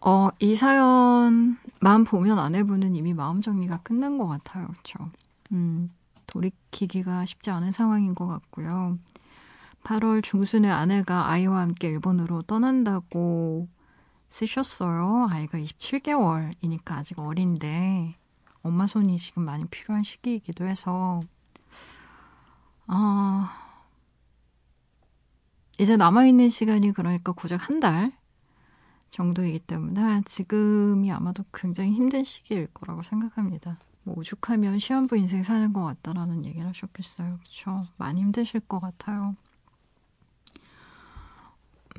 어, 0.00 0.28
이 0.38 0.54
사연만 0.54 2.04
보면 2.06 2.38
아내분은 2.38 2.94
이미 2.94 3.14
마음 3.14 3.40
정리가 3.40 3.78
끝난 3.78 4.16
것 4.16 4.28
같아요. 4.28 4.68
그렇죠? 4.68 5.10
음, 5.52 5.90
돌이키기가 6.26 7.24
쉽지 7.24 7.50
않은 7.50 7.72
상황인 7.72 8.14
것 8.14 8.28
같고요. 8.28 8.98
8월 9.82 10.22
중순에 10.22 10.70
아내가 10.70 11.30
아이와 11.30 11.60
함께 11.60 11.88
일본으로 11.88 12.42
떠난다고 12.42 13.68
쓰셨어요. 14.28 15.26
아이가 15.30 15.58
27개월이니까 15.58 16.92
아직 16.92 17.18
어린데 17.18 18.16
엄마 18.64 18.86
손이 18.88 19.16
지금 19.18 19.44
많이 19.44 19.64
필요한 19.66 20.02
시기이기도 20.02 20.66
해서 20.66 21.22
아 22.88 23.60
이제 25.78 25.96
남아있는 25.96 26.48
시간이 26.48 26.92
그러니까 26.92 27.32
고작 27.32 27.68
한 27.68 27.80
달 27.80 28.12
정도이기 29.10 29.60
때문에 29.60 30.22
지금이 30.24 31.12
아마도 31.12 31.44
굉장히 31.54 31.92
힘든 31.92 32.24
시기일 32.24 32.66
거라고 32.74 33.02
생각합니다. 33.02 33.78
뭐 34.02 34.16
오죽하면 34.18 34.80
시험부 34.80 35.16
인생 35.16 35.42
사는 35.44 35.72
것 35.72 35.82
같다라는 35.84 36.44
얘기를 36.44 36.66
하셨겠어요. 36.68 37.38
그렇죠? 37.38 37.86
많이 37.96 38.20
힘드실 38.20 38.60
것 38.60 38.80
같아요. 38.80 39.36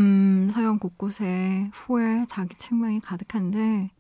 음, 0.02 0.50
사연 0.52 0.78
곳곳에 0.78 1.70
후회, 1.74 2.26
자기 2.28 2.56
책망이 2.58 3.00
가득한데 3.00 3.92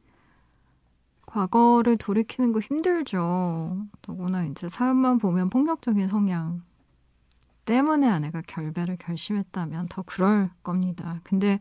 과거를 1.35 1.97
돌이키는 1.97 2.53
거 2.53 2.61
힘들죠. 2.61 3.85
더구나 4.01 4.45
이제 4.45 4.69
사연만 4.69 5.17
보면 5.17 5.49
폭력적인 5.49 6.07
성향 6.07 6.61
때문에 7.65 8.07
아내가 8.07 8.41
결별을 8.47 8.95
결심했다면 8.97 9.87
더 9.89 10.01
그럴 10.03 10.49
겁니다. 10.63 11.19
근데 11.23 11.59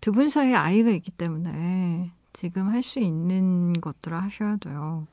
두 0.00 0.12
분 0.12 0.28
사이에 0.28 0.54
아이가 0.54 0.90
있기 0.90 1.10
때문에 1.10 2.12
지금 2.32 2.68
할 2.68 2.82
수 2.82 3.00
있는 3.00 3.72
것들을 3.80 4.16
하셔야 4.22 4.56
돼요. 4.58 5.06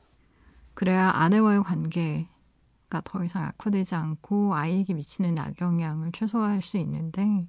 그래야 0.75 1.09
아내와의 1.11 1.63
관계가 1.63 3.01
더 3.05 3.23
이상 3.23 3.43
악화되지 3.45 3.95
않고 3.95 4.53
아이에게 4.55 4.93
미치는 4.93 5.39
악영향을 5.39 6.11
최소화할 6.11 6.61
수 6.61 6.77
있는데 6.77 7.47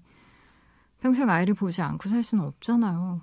평생 1.01 1.29
아이를 1.29 1.53
보지 1.55 1.83
않고 1.83 2.09
살 2.09 2.25
수는 2.25 2.45
없잖아요. 2.45 3.21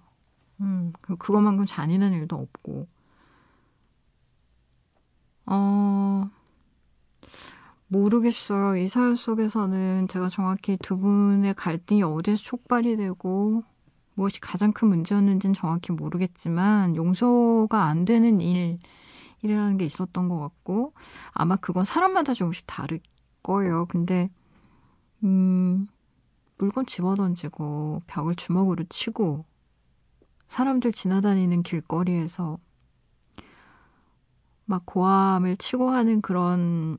음, 0.62 0.94
그, 1.02 1.16
그것만큼 1.16 1.66
잔인한 1.66 2.14
일도 2.14 2.36
없고. 2.36 2.88
어, 5.54 6.30
모르겠어요. 7.88 8.76
이 8.78 8.88
사연 8.88 9.16
속에서는 9.16 10.08
제가 10.08 10.30
정확히 10.30 10.78
두 10.82 10.98
분의 10.98 11.54
갈등이 11.54 12.02
어디서 12.02 12.42
촉발이 12.42 12.98
되고 12.98 13.64
무엇이 14.16 14.42
가장 14.42 14.74
큰 14.74 14.88
문제였는지는 14.88 15.54
정확히 15.54 15.92
모르겠지만 15.92 16.96
용서가 16.96 17.84
안 17.84 18.04
되는 18.04 18.42
일 18.42 18.80
이라는 19.44 19.78
게 19.78 19.86
있었던 19.86 20.28
것 20.28 20.40
같고 20.40 20.94
아마 21.34 21.56
그건 21.56 21.84
사람마다 21.84 22.34
조금씩 22.34 22.66
다를 22.66 23.00
거예요. 23.44 23.86
근데 23.86 24.32
음, 25.24 25.88
물건 26.58 26.88
집어던지고 26.88 28.02
벽을 28.08 28.34
주먹으로 28.36 28.86
치고 28.90 29.46
사람들 30.48 30.94
지나다니는 30.94 31.62
길거리에서 31.62 32.58
막 34.66 34.86
고함을 34.86 35.58
치고 35.58 35.90
하는 35.90 36.22
그런 36.22 36.98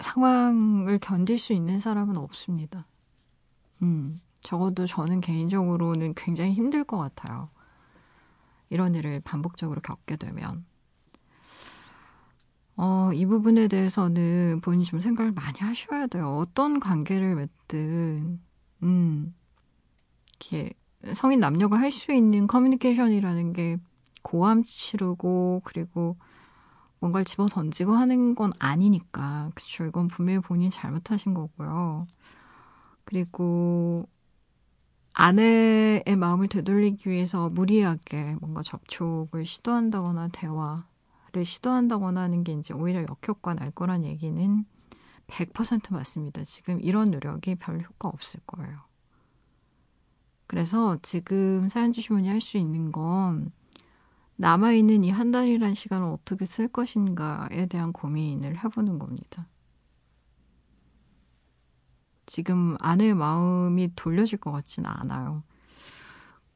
상황을 0.00 0.98
견딜 0.98 1.38
수 1.38 1.52
있는 1.52 1.78
사람은 1.78 2.16
없습니다. 2.16 2.86
음, 3.82 4.18
적어도 4.40 4.86
저는 4.86 5.20
개인적으로는 5.20 6.14
굉장히 6.14 6.52
힘들 6.52 6.84
것 6.84 6.98
같아요. 6.98 7.50
이런 8.70 8.94
일을 8.94 9.20
반복적으로 9.20 9.80
겪게 9.80 10.16
되면. 10.16 10.64
어, 12.76 13.12
이 13.12 13.26
부분에 13.26 13.68
대해서는 13.68 14.60
본인이 14.62 14.84
좀 14.84 14.98
생각을 15.00 15.32
많이 15.32 15.58
하셔야 15.58 16.06
돼요. 16.06 16.36
어떤 16.38 16.80
관계를 16.80 17.34
맺든, 17.36 18.40
음, 18.82 19.34
이렇게 20.40 20.72
성인 21.14 21.40
남녀가 21.40 21.78
할 21.78 21.90
수 21.90 22.12
있는 22.12 22.46
커뮤니케이션이라는 22.46 23.52
게 23.52 23.76
고함 24.22 24.62
치르고, 24.64 25.62
그리고 25.64 26.16
뭔가를 27.02 27.26
집어 27.26 27.48
던지고 27.48 27.94
하는 27.94 28.34
건 28.36 28.52
아니니까. 28.60 29.50
그쵸. 29.56 29.86
이건 29.86 30.08
분명히 30.08 30.40
본인이 30.40 30.70
잘못하신 30.70 31.34
거고요. 31.34 32.06
그리고 33.04 34.06
아내의 35.14 36.16
마음을 36.16 36.48
되돌리기 36.48 37.08
위해서 37.10 37.48
무리하게 37.50 38.36
뭔가 38.40 38.62
접촉을 38.62 39.44
시도한다거나 39.44 40.28
대화를 40.32 41.44
시도한다거나 41.44 42.22
하는 42.22 42.44
게 42.44 42.52
이제 42.52 42.72
오히려 42.74 43.02
역효과 43.02 43.54
날 43.54 43.70
거란 43.72 44.04
얘기는 44.04 44.64
100% 45.26 45.92
맞습니다. 45.94 46.44
지금 46.44 46.80
이런 46.80 47.10
노력이 47.10 47.56
별 47.56 47.80
효과 47.82 48.08
없을 48.08 48.40
거예요. 48.46 48.78
그래서 50.46 50.98
지금 51.02 51.68
사연 51.68 51.92
주신 51.92 52.16
분이 52.16 52.28
할 52.28 52.40
수 52.40 52.58
있는 52.58 52.92
건 52.92 53.52
남아있는 54.36 55.04
이 55.04 55.10
한 55.10 55.30
달이란 55.30 55.74
시간을 55.74 56.06
어떻게 56.08 56.46
쓸 56.46 56.68
것인가에 56.68 57.66
대한 57.66 57.92
고민을 57.92 58.62
해보는 58.64 58.98
겁니다. 58.98 59.46
지금 62.26 62.76
아내의 62.80 63.14
마음이 63.14 63.92
돌려질 63.96 64.38
것 64.38 64.52
같지는 64.52 64.88
않아요. 64.90 65.42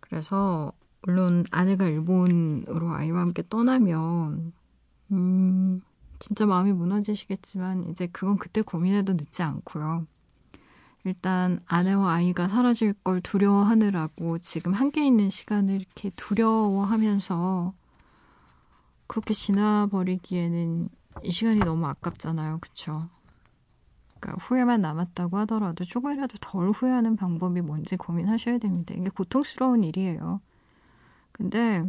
그래서 0.00 0.72
물론 1.02 1.44
아내가 1.50 1.86
일본으로 1.86 2.92
아이와 2.92 3.20
함께 3.20 3.42
떠나면 3.48 4.52
음 5.12 5.80
진짜 6.18 6.46
마음이 6.46 6.72
무너지시겠지만 6.72 7.84
이제 7.90 8.06
그건 8.08 8.36
그때 8.38 8.62
고민해도 8.62 9.14
늦지 9.14 9.42
않고요. 9.42 10.06
일단 11.06 11.60
아내와 11.66 12.14
아이가 12.14 12.48
사라질 12.48 12.92
걸 12.92 13.20
두려워하느라고 13.20 14.38
지금 14.38 14.72
함께 14.72 15.06
있는 15.06 15.30
시간을 15.30 15.76
이렇게 15.76 16.10
두려워하면서 16.16 17.72
그렇게 19.06 19.32
지나버리기에는 19.32 20.88
이 21.22 21.30
시간이 21.30 21.60
너무 21.60 21.86
아깝잖아요. 21.86 22.58
그쵸? 22.60 23.08
그러니까 24.18 24.44
후회만 24.44 24.80
남았다고 24.80 25.38
하더라도 25.38 25.84
조금이라도 25.84 26.38
덜 26.40 26.70
후회하는 26.70 27.14
방법이 27.14 27.60
뭔지 27.60 27.96
고민하셔야 27.96 28.58
됩니다. 28.58 28.94
이게 28.98 29.08
고통스러운 29.08 29.84
일이에요. 29.84 30.40
근데 31.30 31.84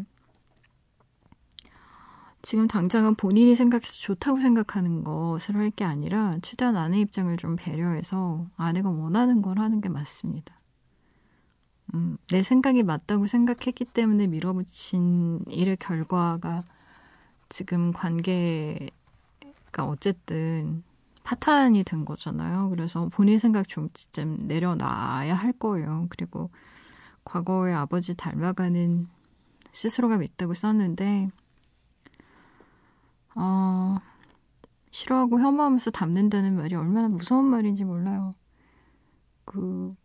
지금 2.42 2.68
당장은 2.68 3.16
본인이 3.16 3.56
생각해서 3.56 3.94
좋다고 4.00 4.40
생각하는 4.40 5.04
것을 5.04 5.56
할 5.56 5.72
게 5.72 5.84
아니라 5.84 6.38
최대한 6.42 6.78
아내 6.78 7.00
입장을 7.00 7.36
좀 7.38 7.56
배려해서 7.58 8.48
아내가 8.56 8.90
원하는 8.90 9.42
걸 9.42 9.60
하는 9.60 9.82
게 9.82 9.90
맞습니다. 9.90 10.56
음, 11.94 12.18
내 12.30 12.44
생각이 12.44 12.84
맞다고 12.84 13.28
생각했기 13.28 13.86
때문에 13.86 14.28
밀어붙인 14.28 15.42
일의 15.50 15.78
결과가 15.78 16.64
지금 17.50 17.92
관계가 17.94 18.90
어쨌든 19.80 20.84
파탄이 21.24 21.84
된 21.84 22.06
거잖아요. 22.06 22.70
그래서 22.70 23.10
본인 23.10 23.40
생각 23.40 23.68
좀 23.68 23.90
내려놔야 24.40 25.34
할 25.36 25.52
거예요. 25.54 26.08
그리고 26.10 26.50
과거의 27.26 27.74
아버지 27.76 28.16
닮아가는 28.16 29.08
스스로가 29.72 30.18
밉다고 30.18 30.54
썼는데 30.54 31.30
어, 33.38 33.98
싫어하고 34.90 35.40
혐오하면서 35.40 35.92
담는다는 35.92 36.56
말이 36.56 36.76
얼마나 36.76 37.08
무서운 37.08 37.46
말인지 37.46 37.86
몰라요. 37.86 38.36
그, 39.46 39.96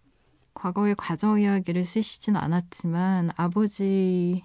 과거의 0.54 0.94
과정 0.96 1.40
이야기를 1.40 1.84
쓰시진 1.84 2.36
않았지만, 2.36 3.30
아버지가 3.36 4.42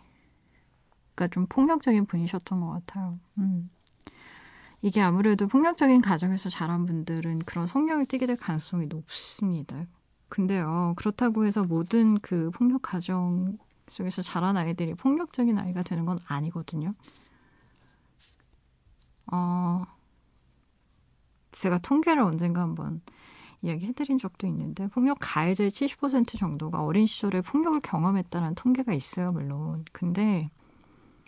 좀 1.31 1.45
폭력적인 1.47 2.05
분이셨던 2.05 2.61
것 2.61 2.69
같아요. 2.69 3.19
음. 3.37 3.69
이게 4.81 5.01
아무래도 5.01 5.47
폭력적인 5.47 6.01
가정에서 6.01 6.49
자란 6.49 6.85
분들은 6.85 7.39
그런 7.39 7.67
성령을 7.67 8.05
띠게 8.05 8.25
될 8.25 8.37
가능성이 8.37 8.85
높습니다. 8.87 9.85
근데요, 10.29 10.93
그렇다고 10.97 11.45
해서 11.45 11.63
모든 11.63 12.19
그 12.19 12.51
폭력 12.51 12.83
가정 12.83 13.57
속에서 13.87 14.21
자란 14.21 14.55
아이들이 14.55 14.93
폭력적인 14.93 15.57
아이가 15.57 15.81
되는 15.81 16.05
건 16.05 16.19
아니거든요. 16.27 16.93
어, 19.31 19.85
제가 21.51 21.79
통계를 21.79 22.21
언젠가 22.21 22.61
한번 22.61 23.01
이야기해드린 23.61 24.19
적도 24.19 24.45
있는데 24.47 24.87
폭력 24.87 25.17
가해자의 25.19 25.71
70% 25.71 26.37
정도가 26.37 26.83
어린 26.83 27.05
시절에 27.05 27.41
폭력을 27.41 27.79
경험했다는 27.81 28.55
통계가 28.55 28.93
있어요, 28.93 29.31
물론. 29.31 29.83
근데 29.91 30.49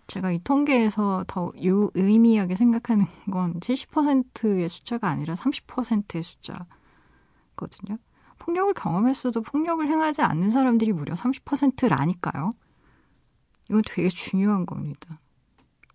제가 0.07 0.31
이 0.31 0.39
통계에서 0.43 1.23
더 1.27 1.51
유, 1.61 1.91
의미하게 1.93 2.55
생각하는 2.55 3.05
건 3.31 3.59
70%의 3.59 4.67
숫자가 4.67 5.07
아니라 5.07 5.35
30%의 5.35 6.23
숫자거든요. 6.23 7.97
폭력을 8.39 8.73
경험했어도 8.73 9.41
폭력을 9.41 9.87
행하지 9.87 10.21
않는 10.21 10.49
사람들이 10.49 10.93
무려 10.93 11.13
30%라니까요. 11.13 12.49
이건 13.69 13.81
되게 13.85 14.09
중요한 14.09 14.65
겁니다. 14.65 15.19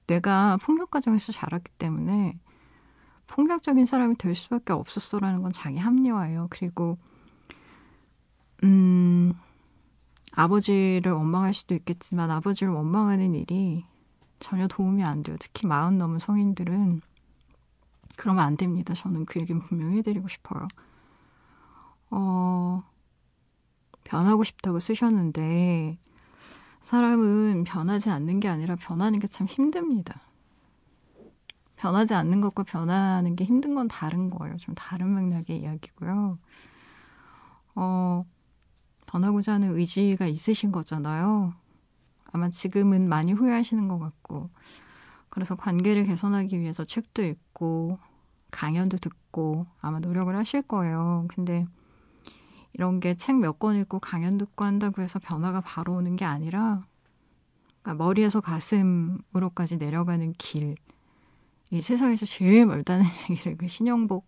내가 0.06 0.56
폭력 0.58 0.90
과정에서 0.90 1.32
자랐기 1.32 1.72
때문에 1.78 2.38
폭력적인 3.26 3.84
사람이 3.86 4.16
될 4.16 4.34
수밖에 4.34 4.72
없었어라는 4.72 5.42
건 5.42 5.52
자기 5.52 5.78
합리화예요. 5.78 6.48
그리고 6.50 6.98
음 8.62 9.32
아버지를 10.32 11.12
원망할 11.12 11.54
수도 11.54 11.74
있겠지만 11.74 12.30
아버지를 12.30 12.72
원망하는 12.72 13.34
일이 13.34 13.84
전혀 14.40 14.66
도움이 14.66 15.02
안 15.02 15.22
돼요. 15.22 15.36
특히 15.40 15.66
마흔 15.66 15.96
넘은 15.96 16.18
성인들은 16.18 17.00
그러면 18.16 18.44
안 18.44 18.56
됩니다. 18.56 18.94
저는 18.94 19.24
그 19.26 19.40
얘기는 19.40 19.60
분명히 19.60 19.98
해드리고 19.98 20.28
싶어요. 20.28 20.68
어, 22.10 22.82
변하고 24.04 24.44
싶다고 24.44 24.78
쓰셨는데 24.78 25.98
사람은 26.84 27.64
변하지 27.64 28.10
않는 28.10 28.40
게 28.40 28.48
아니라 28.48 28.76
변하는 28.76 29.18
게 29.18 29.26
참 29.26 29.46
힘듭니다. 29.46 30.20
변하지 31.76 32.14
않는 32.14 32.40
것과 32.42 32.62
변하는 32.62 33.36
게 33.36 33.44
힘든 33.44 33.74
건 33.74 33.88
다른 33.88 34.28
거예요. 34.30 34.56
좀 34.58 34.74
다른 34.74 35.14
맥락의 35.14 35.60
이야기고요. 35.60 36.38
어, 37.74 38.24
변하고자 39.06 39.54
하는 39.54 39.76
의지가 39.76 40.26
있으신 40.26 40.72
거잖아요. 40.72 41.54
아마 42.32 42.50
지금은 42.50 43.08
많이 43.08 43.32
후회하시는 43.32 43.88
것 43.88 43.98
같고. 43.98 44.50
그래서 45.30 45.56
관계를 45.56 46.04
개선하기 46.04 46.60
위해서 46.60 46.84
책도 46.84 47.22
읽고, 47.22 47.98
강연도 48.50 48.98
듣고, 48.98 49.66
아마 49.80 50.00
노력을 50.00 50.34
하실 50.36 50.62
거예요. 50.62 51.26
근데 51.28 51.66
이런 52.74 53.00
게 53.00 53.14
책 53.14 53.36
몇 53.38 53.58
권 53.58 53.76
읽고 53.76 54.00
강연 54.00 54.38
듣고 54.38 54.64
한다고 54.64 55.02
해서 55.02 55.18
변화가 55.18 55.60
바로 55.62 55.94
오는 55.94 56.16
게 56.16 56.24
아니라 56.24 56.86
그러니까 57.82 58.04
머리에서 58.04 58.40
가슴으로까지 58.40 59.76
내려가는 59.78 60.32
길. 60.38 60.74
이 61.70 61.82
세상에서 61.82 62.26
제일 62.26 62.66
멀다는 62.66 63.04
얘기를 63.30 63.56
그 63.56 63.68
신영복 63.68 64.26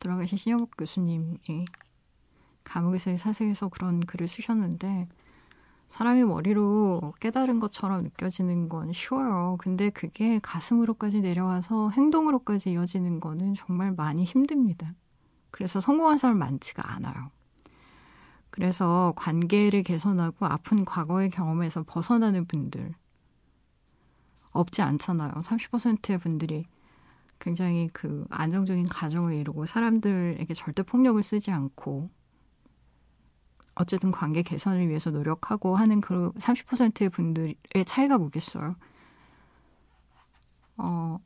돌아가신 0.00 0.38
신영복 0.38 0.76
교수님이 0.78 1.38
감옥에서의 2.64 3.18
사색에서 3.18 3.68
그런 3.68 4.00
글을 4.00 4.28
쓰셨는데 4.28 5.08
사람이 5.88 6.24
머리로 6.24 7.14
깨달은 7.20 7.60
것처럼 7.60 8.02
느껴지는 8.04 8.68
건 8.68 8.92
쉬워요. 8.92 9.56
근데 9.60 9.90
그게 9.90 10.40
가슴으로까지 10.40 11.20
내려와서 11.20 11.90
행동으로까지 11.90 12.72
이어지는 12.72 13.20
거는 13.20 13.54
정말 13.56 13.92
많이 13.92 14.24
힘듭니다. 14.24 14.94
그래서 15.50 15.80
성공한 15.80 16.18
사람 16.18 16.38
많지가 16.38 16.94
않아요. 16.94 17.30
그래서 18.54 19.12
관계를 19.16 19.82
개선하고 19.82 20.46
아픈 20.46 20.84
과거의 20.84 21.28
경험에서 21.28 21.82
벗어나는 21.82 22.44
분들 22.44 22.94
없지 24.52 24.80
않잖아요. 24.80 25.32
30%의 25.32 26.18
분들이 26.18 26.64
굉장히 27.40 27.90
그 27.92 28.24
안정적인 28.30 28.88
가정을 28.88 29.34
이루고 29.34 29.66
사람들에게 29.66 30.54
절대 30.54 30.84
폭력을 30.84 31.20
쓰지 31.20 31.50
않고 31.50 32.10
어쨌든 33.74 34.12
관계 34.12 34.42
개선을 34.42 34.88
위해서 34.88 35.10
노력하고 35.10 35.74
하는 35.74 36.00
그 36.00 36.30
30%의 36.34 37.08
분들의 37.08 37.56
차이가 37.84 38.18
뭐겠어요? 38.18 38.76
어, 40.76 41.18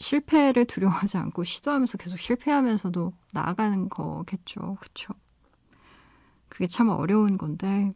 실패를 0.00 0.64
두려워하지 0.64 1.18
않고 1.18 1.44
시도하면서 1.44 1.98
계속 1.98 2.18
실패하면서도 2.18 3.12
나아가는 3.32 3.88
거겠죠. 3.88 4.76
그렇죠? 4.80 5.14
그게 6.48 6.66
참 6.66 6.88
어려운 6.88 7.38
건데 7.38 7.92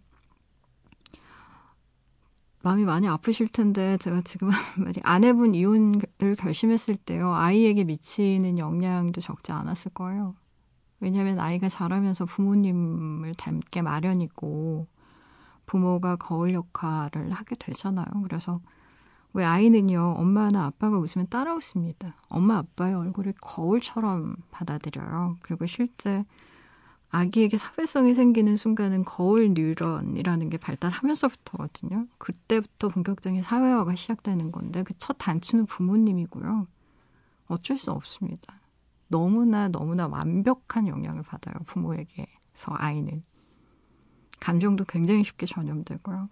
마음이 2.62 2.84
많이 2.84 3.08
아프실 3.08 3.48
텐데 3.48 3.98
제가 3.98 4.22
지금 4.22 4.48
하는 4.48 4.84
말이 4.84 5.00
아내분 5.02 5.54
이혼을 5.54 6.00
결심했을 6.38 6.96
때요. 6.96 7.34
아이에게 7.34 7.84
미치는 7.84 8.58
영향도 8.58 9.20
적지 9.20 9.52
않았을 9.52 9.92
거예요. 9.92 10.34
왜냐하면 11.00 11.38
아이가 11.38 11.68
자라면서 11.68 12.24
부모님을 12.24 13.34
닮게 13.34 13.82
마련이고 13.82 14.86
부모가 15.66 16.16
거울 16.16 16.52
역할을 16.54 17.32
하게 17.32 17.54
되잖아요. 17.56 18.06
그래서 18.22 18.60
왜 19.34 19.44
아이는요, 19.44 20.14
엄마나 20.18 20.66
아빠가 20.66 20.98
웃으면 20.98 21.28
따라 21.28 21.54
웃습니다. 21.54 22.16
엄마 22.30 22.58
아빠의 22.58 22.94
얼굴을 22.94 23.34
거울처럼 23.40 24.36
받아들여요. 24.52 25.38
그리고 25.42 25.66
실제 25.66 26.24
아기에게 27.10 27.56
사회성이 27.58 28.14
생기는 28.14 28.56
순간은 28.56 29.04
거울 29.04 29.54
뉴런이라는 29.54 30.50
게 30.50 30.58
발달하면서부터거든요. 30.58 32.06
그때부터 32.18 32.88
본격적인 32.90 33.42
사회화가 33.42 33.94
시작되는 33.96 34.52
건데 34.52 34.82
그 34.84 34.94
첫 34.98 35.16
단추는 35.18 35.66
부모님이고요. 35.66 36.66
어쩔 37.48 37.78
수 37.78 37.90
없습니다. 37.92 38.60
너무나 39.08 39.68
너무나 39.68 40.06
완벽한 40.06 40.88
영향을 40.88 41.22
받아요. 41.22 41.54
부모에게서 41.66 42.72
아이는. 42.72 43.22
감정도 44.40 44.84
굉장히 44.84 45.24
쉽게 45.24 45.46
전염되고요. 45.46 46.28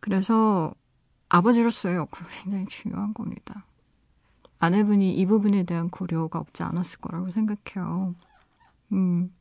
그래서 0.00 0.74
아버지로서의 1.30 1.96
역할이 1.96 2.28
굉장히 2.42 2.66
중요한 2.66 3.14
겁니다. 3.14 3.64
아내분이 4.58 5.14
이 5.14 5.26
부분에 5.26 5.62
대한 5.62 5.88
고려가 5.88 6.38
없지 6.38 6.62
않았을 6.62 7.00
거라고 7.00 7.30
생각해요. 7.30 8.14
음, 8.92 9.32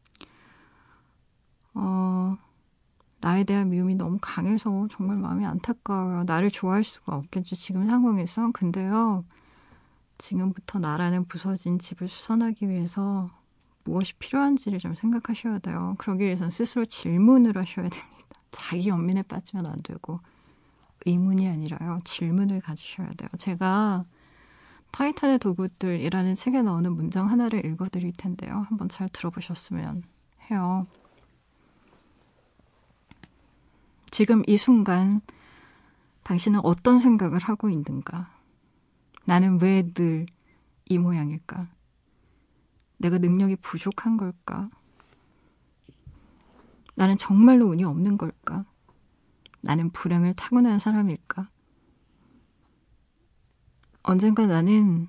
어, 1.73 2.38
나에 3.19 3.43
대한 3.43 3.69
미움이 3.69 3.95
너무 3.95 4.17
강해서 4.21 4.88
정말 4.91 5.17
마음이 5.17 5.45
안타까워요. 5.45 6.23
나를 6.23 6.49
좋아할 6.49 6.84
수가 6.86 7.17
없겠죠. 7.17 7.56
지금 7.56 7.86
상황에서. 7.86 8.52
근데요, 8.54 9.25
지금부터 10.17 10.80
나라는 10.80 11.25
부서진 11.25 11.80
집을 11.80 12.08
수선하기 12.08 12.69
위해서 12.69 13.30
무엇이 13.84 14.13
필요한지를 14.19 14.80
좀 14.80 14.93
생각하셔야 14.93 15.60
돼요. 15.60 15.95
그러기 15.97 16.23
위해선 16.23 16.49
스스로 16.49 16.86
질문을 16.86 17.58
하셔야 17.58 17.89
됩니다. 17.89 18.28
자기 18.52 18.88
연민에 18.89 19.23
빠지면 19.23 19.65
안 19.65 19.82
되고, 19.84 20.21
의문이 21.06 21.48
아니라요. 21.48 22.00
질문을 22.04 22.62
가지셔야 22.62 23.10
돼요. 23.18 23.30
제가 23.38 24.06
타이탄의 24.92 25.40
도구들이라는 25.40 26.36
책에 26.36 26.62
나오는 26.62 26.92
문장 26.92 27.30
하나를 27.30 27.66
읽어드릴 27.66 28.14
텐데요. 28.18 28.66
한번 28.70 28.90
잘 28.90 29.08
들어보셨으면 29.10 30.04
해요. 30.50 30.88
지금 34.10 34.44
이 34.48 34.58
순간 34.58 35.22
당신은 36.24 36.62
어떤 36.64 37.00
생각을 37.00 37.40
하고 37.40 37.70
있는가? 37.70 38.32
나는 39.26 39.62
왜 39.62 39.84
늘 39.94 40.26
이 40.90 40.98
모양일까? 40.98 41.68
내가 42.98 43.20
능력이 43.20 43.58
부족한 43.58 44.18
걸까? 44.18 44.70
나는 46.96 47.16
정말로 47.16 47.68
운이 47.68 47.84
없는 47.84 48.18
걸까? 48.18 48.66
나는 49.62 49.89
불행을 49.91 50.34
타고난 50.34 50.80
사람일까? 50.80 51.50
언젠가 54.04 54.48
나는 54.48 55.08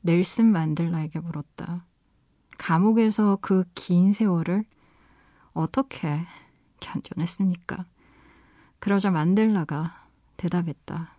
넬슨 0.00 0.46
만델라에게 0.52 1.20
물었다. 1.20 1.86
감옥에서 2.58 3.36
그 3.36 3.64
긴 3.74 4.12
세월을 4.12 4.64
어떻게 5.52 6.24
견뎌냈습니까? 6.80 7.86
그러자 8.80 9.10
만델라가 9.10 10.08
대답했다. 10.36 11.16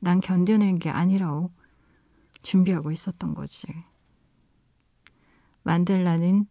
난 0.00 0.20
견뎌낸 0.20 0.78
게 0.78 0.90
아니라오. 0.90 1.50
준비하고 2.42 2.90
있었던 2.90 3.34
거지. 3.34 3.66
만델라는 5.62 6.46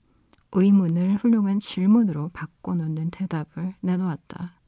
의문을 0.52 1.16
훌륭한 1.18 1.60
질문으로 1.60 2.30
바꿔놓는 2.30 3.12
대답을 3.12 3.76
내놓았다. 3.82 4.59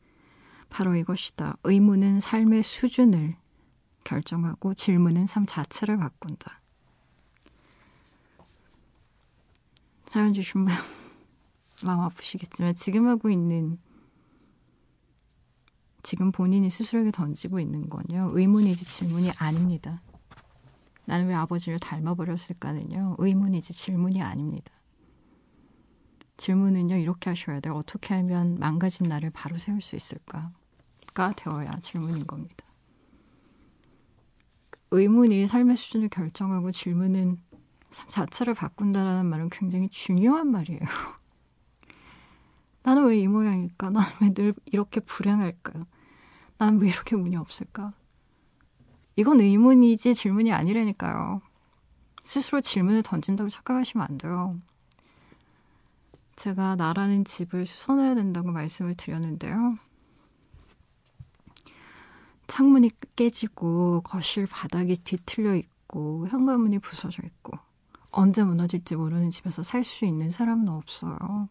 바로 0.72 0.96
이것이다. 0.96 1.58
의문은 1.66 2.22
삶의 2.22 2.64
수준을 2.64 3.36
결정하고 4.06 4.74
질문은 4.74 5.28
삶 5.28 5.46
자체를 5.46 5.98
바꾼다. 5.98 6.62
사연 10.06 10.34
주신 10.34 10.66
분 10.66 10.74
마음 11.86 12.00
아프시겠지만 12.00 12.74
지금 12.76 13.08
하고 13.08 13.30
있는 13.30 13.80
지금 16.04 16.32
본인이 16.32 16.70
스스로에게 16.70 17.12
던지고 17.12 17.60
있는 17.60 17.90
건요. 17.90 18.32
의문이지 18.34 18.86
질문이 18.86 19.32
아닙니다. 19.38 20.02
나는 21.06 21.28
왜 21.28 21.36
아버지를 21.36 21.80
닮아버렸을까는요. 21.80 23.18
의문이지 23.20 23.74
질문이 23.74 24.22
아닙니다. 24.22 24.72
질문은요. 26.38 26.96
이렇게 26.96 27.30
하셔야 27.30 27.60
돼요. 27.60 27.76
어떻게 27.76 28.14
하면 28.16 28.58
망가진 28.58 29.08
나를 29.08 29.32
바로 29.32 29.58
세울 29.58 29.82
수 29.82 29.96
있을까 29.96 30.52
가 31.14 31.32
되어야 31.36 31.72
질문인 31.82 32.26
겁니다. 32.26 32.66
의문이 34.92 35.48
삶의 35.48 35.76
수준을 35.78 36.10
결정하고 36.10 36.72
질문은 36.72 37.40
삶 37.92 38.10
자체를 38.10 38.54
바꾼다라는 38.54 39.26
말은 39.26 39.50
굉장히 39.50 39.90
중요한 39.90 40.52
말이에요. 40.52 40.80
나는 42.84 43.06
왜 43.06 43.20
이 43.22 43.28
모양일까? 43.28 43.90
나는 43.92 44.10
왜 44.22 44.34
늘 44.34 44.54
이렇게 44.66 45.00
불행할까? 45.00 45.86
나는 46.58 46.80
왜 46.80 46.90
이렇게 46.90 47.16
운이 47.16 47.36
없을까? 47.36 47.94
이건 49.16 49.40
의문이지 49.40 50.14
질문이 50.16 50.52
아니라니까요. 50.52 51.42
스스로 52.24 52.62
질문을 52.62 53.04
던진다고 53.04 53.50
착각하시면 53.50 54.06
안 54.08 54.18
돼요. 54.18 54.60
제가 56.36 56.76
나라는 56.76 57.24
집을 57.26 57.66
수선해야 57.66 58.16
된다고 58.16 58.52
말씀을 58.52 58.96
드렸는데요. 58.96 59.76
창문이 62.52 62.90
깨지고 63.16 64.02
거실 64.02 64.46
바닥이 64.46 64.96
뒤틀려 65.06 65.56
있고 65.56 66.28
현관문이 66.28 66.80
부서져 66.80 67.24
있고 67.26 67.54
언제 68.12 68.44
무너질지 68.44 68.98
모르는 68.98 69.30
집에서 69.30 69.64
살 69.64 69.86
수 69.86 70.04
있는 70.04 70.30
사람은 70.30 70.68
없어요. 70.68 71.48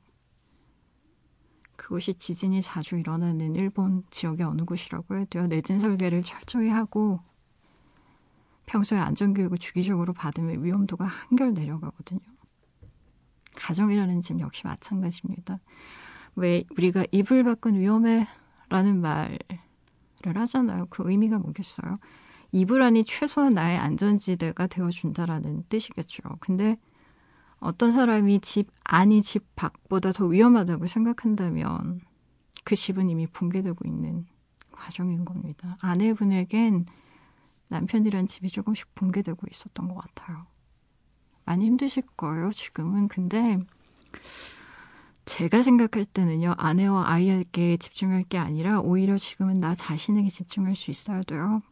그곳이 1.76 2.12
지진이 2.12 2.60
자주 2.60 2.98
일어나는 2.98 3.56
일본 3.56 4.04
지역의 4.10 4.44
어느 4.44 4.60
곳이라고 4.66 5.16
해도요. 5.16 5.46
내진 5.46 5.78
설계를 5.78 6.22
철저히 6.22 6.68
하고 6.68 7.20
평소에 8.66 8.98
안전교육을 8.98 9.56
주기적으로 9.56 10.12
받으면 10.12 10.62
위험도가 10.62 11.06
한결 11.06 11.54
내려가거든요. 11.54 12.20
가정이라는 13.56 14.20
집 14.20 14.38
역시 14.38 14.66
마찬가지입니다. 14.66 15.60
왜 16.36 16.64
우리가 16.76 17.06
이불 17.10 17.42
밖은 17.42 17.80
위험해 17.80 18.28
라는 18.68 19.00
말을 19.00 19.38
하잖아요. 20.24 20.86
그 20.90 21.02
의미가 21.10 21.38
뭐겠어요? 21.38 21.98
이 22.52 22.64
불 22.64 22.82
안이 22.82 23.04
최소한 23.04 23.54
나의 23.54 23.78
안전지대가 23.78 24.66
되어준다라는 24.66 25.64
뜻이겠죠. 25.68 26.22
근데 26.40 26.76
어떤 27.58 27.92
사람이 27.92 28.40
집 28.40 28.70
안이 28.84 29.22
집 29.22 29.54
밖보다 29.54 30.12
더 30.12 30.26
위험하다고 30.26 30.86
생각한다면 30.86 32.00
그 32.64 32.74
집은 32.74 33.08
이미 33.10 33.26
붕괴되고 33.26 33.86
있는 33.86 34.26
과정인 34.72 35.24
겁니다. 35.24 35.76
아내분에겐 35.80 36.86
남편이란 37.68 38.26
집이 38.26 38.48
조금씩 38.50 38.94
붕괴되고 38.94 39.46
있었던 39.50 39.88
것 39.88 39.94
같아요. 39.94 40.46
많이 41.44 41.66
힘드실 41.66 42.02
거예요, 42.16 42.50
지금은. 42.50 43.08
근데 43.08 43.58
제가 45.30 45.62
생각할 45.62 46.06
때는요, 46.06 46.56
아내와 46.58 47.08
아이에게 47.08 47.76
집중할 47.76 48.24
게 48.24 48.36
아니라 48.36 48.80
오히려 48.80 49.16
지금은 49.16 49.60
나 49.60 49.76
자신에게 49.76 50.28
집중할 50.28 50.74
수 50.74 50.90
있어야 50.90 51.22
돼요. 51.22 51.62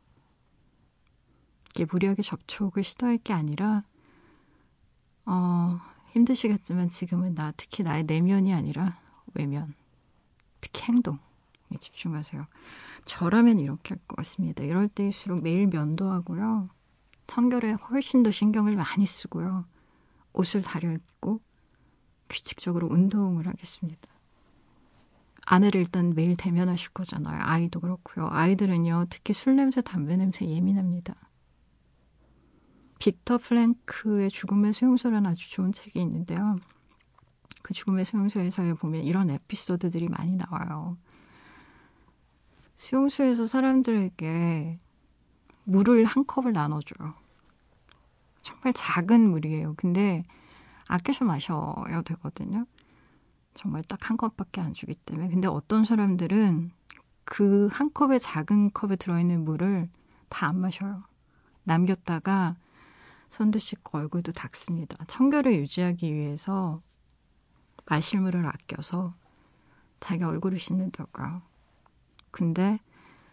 이게 1.75 1.85
무리하게 1.91 2.23
접촉을 2.23 2.85
시도할 2.85 3.19
게 3.19 3.33
아니라 3.33 3.83
어, 5.27 5.81
힘드시겠지만 6.13 6.89
지금은 6.89 7.35
나, 7.35 7.53
특히 7.57 7.83
나의 7.83 8.05
내면이 8.05 8.55
아니라 8.55 8.97
외면, 9.35 9.75
특히 10.61 10.85
행동에 10.85 11.19
집중하세요. 11.81 12.47
저라면 13.07 13.59
이렇게 13.59 13.95
할 13.95 13.99
것 14.07 14.15
같습니다. 14.19 14.63
이럴 14.63 14.87
때일수록 14.87 15.43
매일 15.43 15.67
면도하고요. 15.67 16.69
청결에 17.27 17.73
훨씬 17.73 18.23
더 18.23 18.31
신경을 18.31 18.77
많이 18.77 19.05
쓰고요. 19.05 19.65
옷을 20.33 20.63
다려입고 20.63 21.41
규칙적으로 22.29 22.89
운동을 22.89 23.47
하겠습니다. 23.47 24.09
아내를 25.47 25.81
일단 25.81 26.15
매일 26.15 26.37
대면하실 26.37 26.91
거잖아요. 26.91 27.41
아이도 27.43 27.81
그렇고요. 27.81 28.29
아이들은요, 28.31 29.07
특히 29.09 29.33
술 29.33 29.57
냄새, 29.57 29.81
담배 29.81 30.17
냄새 30.17 30.47
예민합니다. 30.47 31.15
빅터 32.99 33.39
프랭클의 33.39 34.29
죽음의 34.29 34.73
수용소라는 34.73 35.31
아주 35.31 35.51
좋은 35.51 35.73
책이 35.73 35.99
있는데요. 36.01 36.59
그 37.63 37.73
죽음의 37.73 38.05
수용소에서 38.05 38.75
보면 38.75 39.05
이런 39.05 39.31
에피소드들이 39.31 40.09
많이 40.09 40.37
나와요. 40.37 40.97
수용소에서 42.77 43.47
사람들에게 43.47 44.79
물을 45.65 46.05
한 46.05 46.27
컵을 46.27 46.53
나눠줘요. 46.53 47.15
정말 48.43 48.73
작은 48.73 49.31
물이에요. 49.31 49.75
근데 49.77 50.25
아껴서 50.89 51.25
마셔야 51.25 52.03
되거든요. 52.05 52.67
정말 53.55 53.83
딱 53.85 54.09
한 54.11 54.17
컵밖에 54.17 54.61
안 54.61 54.73
주기 54.73 54.95
때문에. 54.95 55.29
근데 55.29 55.49
어떤 55.49 55.85
사람들은 55.85 56.71
그 57.25 57.69
한 57.73 57.93
컵의 57.93 58.21
작은 58.21 58.73
컵에 58.73 58.97
들어있는 58.97 59.45
물을 59.45 59.91
다 60.29 60.49
안 60.49 60.59
마셔요. 60.61 61.03
남겼다가 61.65 62.57
손도 63.29 63.59
씻고 63.59 63.99
얼굴도 63.99 64.33
닦습니다. 64.33 65.05
청결을 65.07 65.55
유지하기 65.57 66.13
위해서 66.15 66.81
마실 67.87 68.21
물을 68.21 68.47
아껴서 68.47 69.15
자기 70.01 70.25
얼굴을 70.25 70.59
씻는다고요. 70.59 71.43
근데 72.31 72.79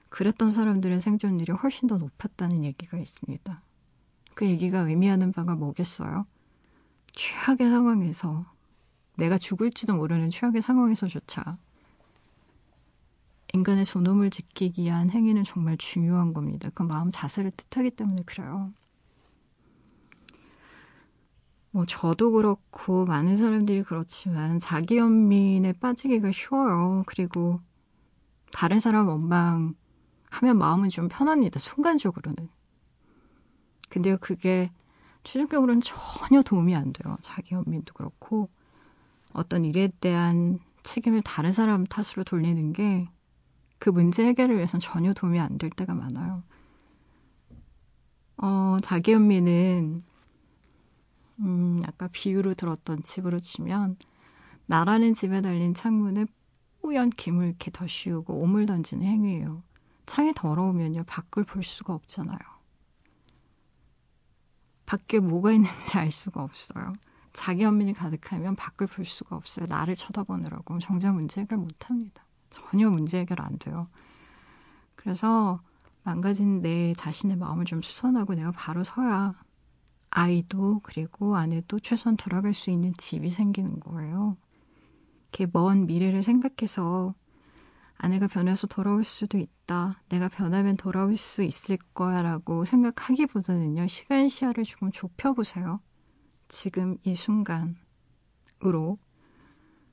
그랬던 0.10 0.52
사람들의 0.52 1.00
생존율이 1.02 1.52
훨씬 1.54 1.88
더 1.88 1.98
높았다는 1.98 2.64
얘기가 2.64 2.98
있습니다. 2.98 3.62
그 4.34 4.46
얘기가 4.46 4.80
의미하는 4.80 5.32
바가 5.32 5.56
뭐겠어요? 5.56 6.26
최악의 7.16 7.70
상황에서 7.70 8.46
내가 9.16 9.38
죽을지도 9.38 9.96
모르는 9.96 10.30
최악의 10.30 10.62
상황에서조차 10.62 11.58
인간의 13.54 13.86
존엄을 13.86 14.30
지키기 14.30 14.84
위한 14.84 15.10
행위는 15.10 15.46
정말 15.46 15.78
중요한 15.78 16.34
겁니다. 16.34 16.70
그 16.74 16.84
마음 16.84 17.10
자세를 17.12 17.52
뜻하기 17.52 17.92
때문에 17.92 18.24
그래요. 18.26 18.74
뭐 21.72 21.86
저도 21.86 22.32
그렇고 22.32 23.06
많은 23.06 23.38
사람들이 23.38 23.84
그렇지만 23.84 24.60
자기 24.60 24.98
연민에 24.98 25.74
빠지기가 25.74 26.32
쉬워요. 26.32 27.04
그리고 27.06 27.62
다른 28.52 28.80
사람 28.80 29.08
원망하면 29.08 29.76
마음은 30.58 30.90
좀 30.90 31.08
편합니다. 31.10 31.60
순간적으로는. 31.60 32.50
근데요, 33.90 34.18
그게 34.20 34.72
최종적으로는 35.26 35.82
전혀 35.84 36.42
도움이 36.42 36.76
안 36.76 36.94
돼요. 36.94 37.18
자기 37.22 37.56
연민도 37.56 37.94
그렇고 37.94 38.50
어떤 39.34 39.66
일에 39.66 39.90
대한 40.00 40.60
책임을 40.84 41.22
다른 41.22 41.52
사람 41.52 41.86
탓으로 41.86 42.24
돌리는 42.24 42.72
게 42.74 43.08
그 43.80 43.90
문제 43.90 44.26
해결을 44.26 44.56
위해서는 44.56 44.82
전혀 44.82 45.14
도움이 45.14 45.40
안 45.40 45.58
될 45.58 45.70
때가 45.70 45.94
많아요. 45.94 46.44
어, 48.38 48.78
자기 48.82 49.12
연민은 49.12 50.04
음, 51.40 51.82
아까 51.86 52.08
비유로 52.12 52.54
들었던 52.56 53.02
집으로 53.02 53.40
치면 53.40 53.98
나라는 54.66 55.14
집에 55.14 55.42
달린 55.42 55.74
창문에 55.74 56.26
뿌연 56.82 57.12
김을 57.12 57.48
이렇게 57.48 57.72
더 57.72 57.88
씌우고 57.88 58.34
오물 58.34 58.66
던지는 58.66 59.06
행위예요. 59.06 59.64
창이 60.06 60.34
더러우면요 60.36 61.04
밖을 61.06 61.44
볼 61.44 61.64
수가 61.64 61.94
없잖아요. 61.94 62.40
밖에 64.86 65.20
뭐가 65.20 65.52
있는지 65.52 65.98
알 65.98 66.12
수가 66.12 66.44
없어요. 66.44 66.94
자기 67.34 67.64
연민이 67.64 67.94
가득하면 67.94 68.56
밖을 68.56 68.88
볼 68.88 69.06
수가 69.06 69.36
없어요. 69.36 69.66
나를 69.68 69.96
쳐다보느라고 69.96 70.80
정작 70.80 71.14
문제 71.14 71.42
해결 71.42 71.58
못 71.58 71.90
합니다. 71.90 72.24
전혀 72.50 72.90
문제 72.90 73.20
해결 73.20 73.42
안 73.42 73.58
돼요. 73.60 73.88
그래서 74.96 75.60
망가진 76.04 76.62
내 76.62 76.94
자신의 76.94 77.38
마음을 77.38 77.66
좀 77.66 77.82
수선하고 77.82 78.36
내가 78.36 78.52
바로 78.52 78.84
서야 78.84 79.34
아이도 80.12 80.80
그리고 80.84 81.36
아내도 81.36 81.80
최선 81.80 82.16
돌아갈 82.16 82.54
수 82.54 82.70
있는 82.70 82.94
집이 82.94 83.30
생기는 83.30 83.80
거예요. 83.80 84.38
이렇게 85.32 85.48
먼 85.52 85.88
미래를 85.88 86.24
생각해서 86.24 87.14
아내가 87.98 88.28
변해서 88.28 88.68
돌아올 88.68 89.04
수도 89.04 89.38
있다. 89.38 90.02
내가 90.10 90.28
변하면 90.30 90.78
돌아올 90.78 91.18
수 91.18 91.44
있을 91.44 91.78
거야 91.94 92.18
라고 92.18 92.66
생각하기보다는요, 92.66 93.88
시간 93.88 94.28
시야를 94.28 94.64
조금 94.66 94.92
좁혀보세요. 94.92 95.80
지금 96.50 96.98
이 97.04 97.16
순간으로. 97.16 97.76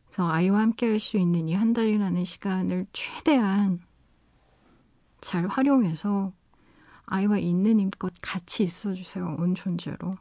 그래서 0.06 0.30
아이와 0.30 0.60
함께 0.60 0.86
할 0.88 1.00
수 1.00 1.16
있는 1.16 1.48
이 1.48 1.54
한 1.54 1.72
달이라는 1.72 2.24
시간을 2.24 2.86
최대한 2.92 3.80
잘 5.20 5.46
활용해서 5.46 6.32
아이와 7.06 7.38
있는 7.38 7.80
힘껏 7.80 8.12
같이 8.22 8.62
있어주세요. 8.64 9.36
온 9.38 9.54
존재로. 9.54 10.12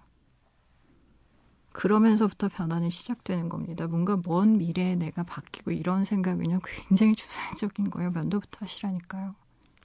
그러면서부터 1.71 2.49
변화는 2.49 2.89
시작되는 2.89 3.49
겁니다. 3.49 3.87
뭔가 3.87 4.19
먼 4.25 4.57
미래에 4.57 4.95
내가 4.95 5.23
바뀌고 5.23 5.71
이런 5.71 6.03
생각은요, 6.03 6.59
굉장히 6.63 7.15
추상적인 7.15 7.89
거예요. 7.89 8.11
면도부터 8.11 8.65
하시라니까요. 8.65 9.35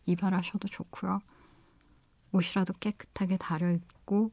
이발하셔도 0.06 0.68
좋고요. 0.68 1.20
옷이라도 2.32 2.74
깨끗하게 2.80 3.36
다려입고, 3.36 4.32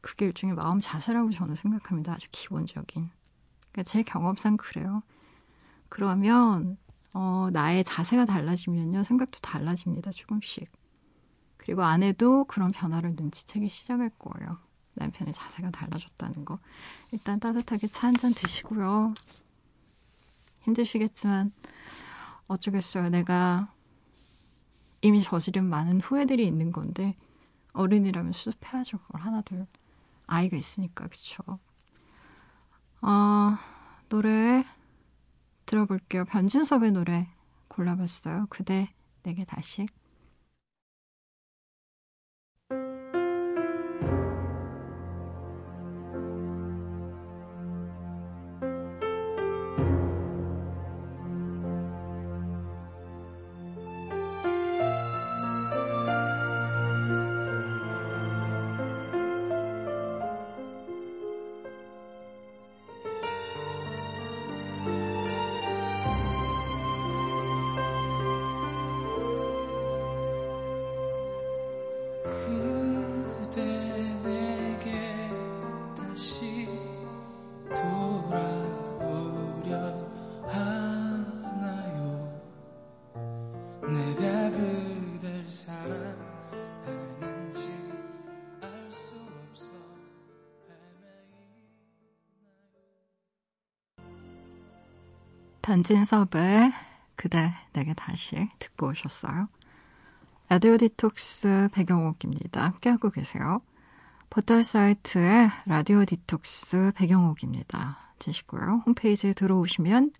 그게 0.00 0.26
일종의 0.26 0.56
마음 0.56 0.80
자세라고 0.80 1.30
저는 1.30 1.54
생각합니다. 1.54 2.12
아주 2.12 2.28
기본적인. 2.30 3.10
그러니까 3.72 3.82
제 3.84 4.02
경험상 4.02 4.56
그래요. 4.56 5.02
그러면, 5.88 6.76
어, 7.12 7.48
나의 7.52 7.84
자세가 7.84 8.26
달라지면요, 8.26 9.02
생각도 9.04 9.40
달라집니다. 9.40 10.12
조금씩. 10.12 10.70
그리고 11.56 11.82
아내도 11.82 12.44
그런 12.44 12.72
변화를 12.72 13.14
눈치채기 13.16 13.68
시작할 13.68 14.10
거예요. 14.18 14.58
남편의 14.94 15.32
자세가 15.34 15.70
달라졌다는 15.70 16.44
거. 16.44 16.58
일단 17.12 17.40
따뜻하게 17.40 17.88
차 17.88 18.06
한 18.08 18.14
잔 18.16 18.32
드시고요. 18.34 19.14
힘드시겠지만 20.62 21.50
어쩌겠어요. 22.46 23.08
내가 23.08 23.72
이미 25.00 25.20
저지른 25.22 25.64
많은 25.64 26.00
후회들이 26.00 26.46
있는 26.46 26.70
건데 26.72 27.16
어른이라면 27.72 28.32
수습해야죠. 28.32 28.98
그걸 28.98 29.22
하나 29.22 29.40
둘 29.42 29.66
아이가 30.26 30.56
있으니까 30.56 31.08
그쵸. 31.08 31.42
어, 33.00 33.56
노래 34.08 34.64
들어볼게요. 35.66 36.24
변진섭의 36.26 36.92
노래 36.92 37.28
골라봤어요. 37.68 38.46
그대 38.50 38.92
내게 39.22 39.44
다시. 39.44 39.86
변진섭의 95.62 96.72
그대 97.16 97.52
내게 97.72 97.94
다시 97.94 98.48
듣고 98.58 98.88
오셨어요. 98.88 99.48
라디오 100.48 100.76
디톡스 100.76 101.68
배경옥입니다. 101.72 102.64
함께하고 102.64 103.10
계세요. 103.10 103.62
포털 104.28 104.64
사이트에 104.64 105.48
라디오 105.66 106.04
디톡스 106.04 106.92
배경옥입니다. 106.96 107.98
치시고요. 108.18 108.82
홈페이지에 108.86 109.32
들어오시면 109.32 110.12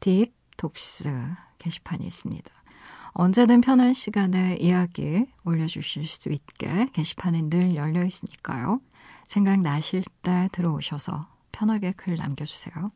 딥톡스 0.00 1.28
게시판이 1.58 2.04
있습니다. 2.06 2.50
언제든 3.12 3.60
편한 3.60 3.92
시간에 3.92 4.56
이야기 4.56 5.26
올려주실 5.44 6.06
수 6.06 6.28
있게 6.28 6.86
게시판이 6.92 7.50
늘 7.50 7.74
열려 7.74 8.04
있으니까요. 8.04 8.80
생각나실 9.26 10.02
때 10.22 10.48
들어오셔서 10.52 11.28
편하게 11.52 11.92
글 11.92 12.16
남겨주세요. 12.16 12.90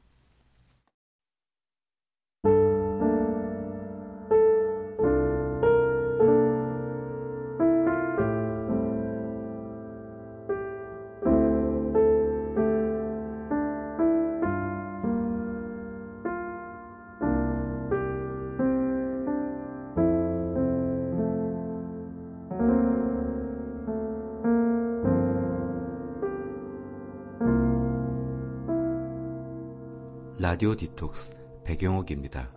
라디오 30.53 30.77
디톡스 30.77 31.63
배경옥입니다. 31.65 32.51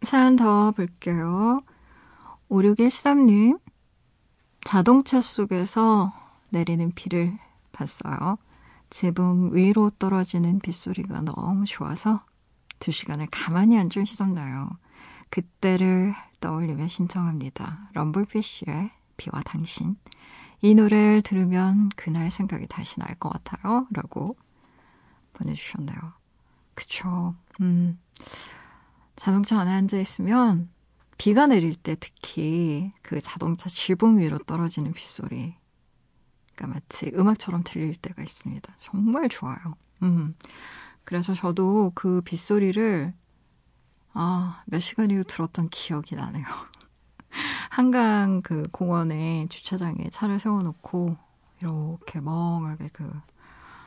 사연 0.00 0.36
더 0.36 0.70
볼게요. 0.70 1.60
5613님, 2.48 3.60
자동차 4.64 5.20
속에서 5.20 6.10
내리는 6.48 6.90
비를 6.92 7.38
봤어요. 7.72 8.38
지붕 8.88 9.50
위로 9.52 9.90
떨어지는 9.98 10.60
빗소리가 10.60 11.20
너무 11.20 11.66
좋아서 11.66 12.18
두 12.78 12.92
시간을 12.92 13.26
가만히 13.30 13.76
앉아 13.76 14.00
있었나요. 14.00 14.70
그때를 15.28 16.14
떠올리며 16.40 16.88
신청합니다. 16.88 17.90
럼블피쉬의 17.92 18.90
비와 19.18 19.42
당신. 19.44 19.96
이 20.62 20.74
노래를 20.74 21.22
들으면 21.22 21.88
그날 21.96 22.30
생각이 22.30 22.66
다시 22.68 22.98
날 23.00 23.16
것 23.18 23.28
같아요. 23.30 23.86
라고 23.92 24.36
보내주셨네요. 25.34 25.98
그쵸. 26.74 27.34
음, 27.60 27.98
자동차 29.16 29.60
안에 29.60 29.70
앉아있으면 29.72 30.70
비가 31.18 31.46
내릴 31.46 31.74
때 31.76 31.96
특히 31.98 32.92
그 33.02 33.20
자동차 33.20 33.68
지붕 33.68 34.18
위로 34.18 34.38
떨어지는 34.38 34.92
빗소리. 34.92 35.54
가 36.56 36.66
마치 36.66 37.10
음악처럼 37.14 37.62
들릴 37.64 37.96
때가 37.96 38.22
있습니다. 38.22 38.74
정말 38.78 39.28
좋아요. 39.28 39.74
음. 40.02 40.34
그래서 41.04 41.34
저도 41.34 41.92
그 41.94 42.20
빗소리를 42.24 43.14
아, 44.14 44.62
몇 44.66 44.80
시간 44.80 45.10
이후 45.10 45.24
들었던 45.24 45.70
기억이 45.70 46.14
나네요. 46.14 46.44
한강 47.72 48.42
그 48.42 48.64
공원에 48.70 49.46
주차장에 49.48 50.10
차를 50.10 50.38
세워놓고 50.38 51.16
이렇게 51.62 52.20
멍하게 52.20 52.90
그 52.92 53.10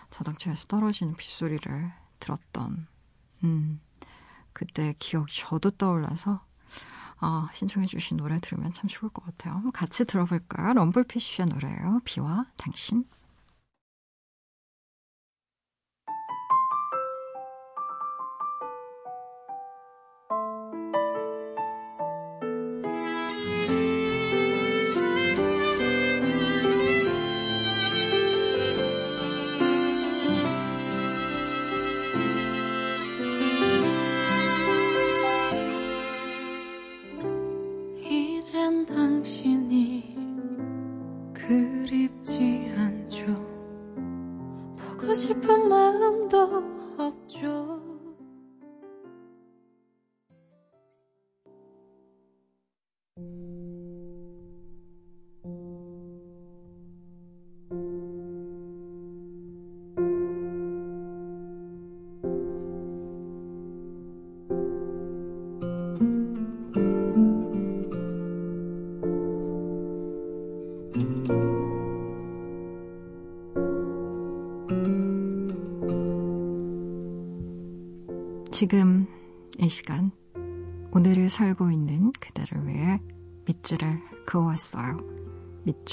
자동차에서 0.09 0.65
떨어지는 0.65 1.13
빗소리를 1.13 1.91
들었던 2.19 2.87
음 3.43 3.79
그때 4.53 4.95
기억이 4.97 5.31
저도 5.39 5.69
떠올라서 5.69 6.43
아, 7.19 7.47
신청해주신 7.53 8.17
노래 8.17 8.37
들으면 8.37 8.73
참 8.73 8.87
좋을 8.87 9.11
것 9.11 9.23
같아요. 9.23 9.61
같이 9.71 10.05
들어볼까요? 10.05 10.73
럼블피쉬의 10.73 11.45
노래예요. 11.45 12.01
비와 12.05 12.47
당신. 12.57 13.05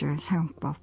밑줄 0.03 0.21
사용법. 0.21 0.77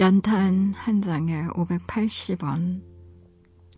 연탄 0.00 0.72
한 0.74 1.02
장에 1.02 1.46
580원. 1.48 2.82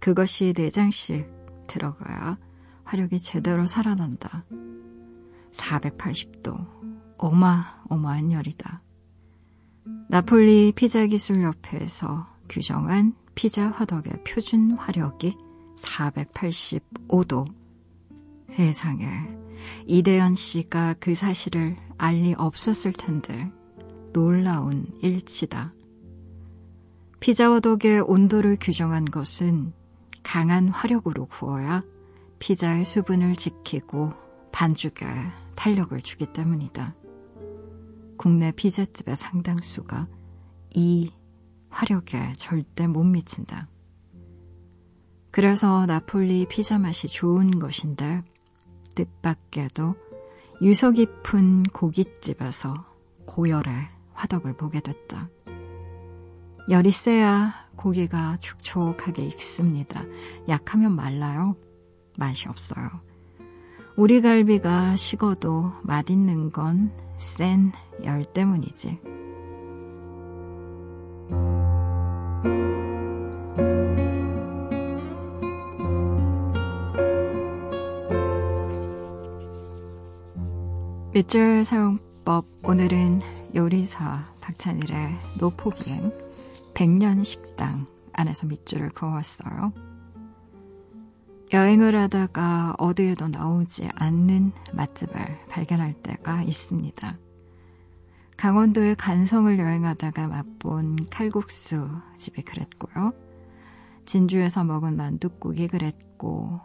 그것이 0.00 0.52
4장씩 0.52 1.66
들어가야 1.66 2.38
화력이 2.84 3.18
제대로 3.18 3.66
살아난다. 3.66 4.44
480도. 5.52 6.76
어마어마한 7.18 8.32
열이다. 8.32 8.85
나폴리 10.08 10.72
피자 10.76 11.04
기술 11.06 11.42
협회에서 11.42 12.26
규정한 12.48 13.14
피자 13.34 13.68
화덕의 13.68 14.22
표준 14.24 14.72
화력이 14.72 15.36
485도. 15.78 17.46
세상에 18.48 19.06
이대현 19.86 20.36
씨가 20.36 20.94
그 21.00 21.14
사실을 21.14 21.76
알 21.98 22.14
리 22.14 22.34
없었을 22.34 22.92
텐데 22.92 23.50
놀라운 24.12 24.86
일치다. 25.02 25.72
피자 27.18 27.50
화덕의 27.52 28.02
온도를 28.06 28.56
규정한 28.60 29.06
것은 29.06 29.72
강한 30.22 30.68
화력으로 30.68 31.26
구워야 31.26 31.82
피자의 32.38 32.84
수분을 32.84 33.34
지키고 33.34 34.12
반죽에 34.52 35.06
탄력을 35.56 36.00
주기 36.02 36.26
때문이다. 36.32 36.94
국내 38.16 38.52
피자집의 38.52 39.16
상당수가 39.16 40.08
이 40.74 41.12
화력에 41.68 42.34
절대 42.36 42.86
못 42.86 43.04
미친다. 43.04 43.68
그래서 45.30 45.84
나폴리 45.86 46.46
피자 46.48 46.78
맛이 46.78 47.08
좋은 47.08 47.58
것인데 47.58 48.22
뜻밖에도 48.94 49.94
유서 50.62 50.90
깊은 50.90 51.64
고깃집에서 51.64 52.74
고열의 53.26 53.74
화덕을 54.14 54.56
보게 54.56 54.80
됐다. 54.80 55.28
열이 56.70 56.90
세야 56.90 57.52
고기가 57.76 58.38
촉촉하게 58.38 59.26
익습니다. 59.26 60.04
약하면 60.48 60.96
말라요. 60.96 61.56
맛이 62.18 62.48
없어요. 62.48 62.88
우리 63.96 64.20
갈비가 64.20 64.96
식어도 64.96 65.72
맛있는 65.82 66.50
건 66.50 66.92
센 67.16 67.72
열 68.04 68.24
때문이지. 68.24 69.00
밑줄 81.12 81.64
사용법 81.64 82.44
오늘은 82.62 83.22
요리사 83.54 84.22
박찬일의 84.42 85.16
노포기행 85.38 86.12
백년 86.74 87.24
식당 87.24 87.86
안에서 88.12 88.46
밑줄을 88.46 88.90
그어왔어요. 88.90 89.72
여행을 91.52 91.94
하다가 91.94 92.74
어디에도 92.78 93.28
나오지 93.28 93.88
않는 93.94 94.52
맛집을 94.72 95.14
발견할 95.48 95.94
때가 96.02 96.42
있습니다. 96.42 97.16
강원도의 98.36 98.96
간성을 98.96 99.56
여행하다가 99.56 100.26
맛본 100.28 101.06
칼국수 101.08 101.88
집이 102.16 102.42
그랬고요. 102.42 103.12
진주에서 104.04 104.64
먹은 104.64 104.96
만둣국이 104.96 105.68
그랬고, 105.68 106.60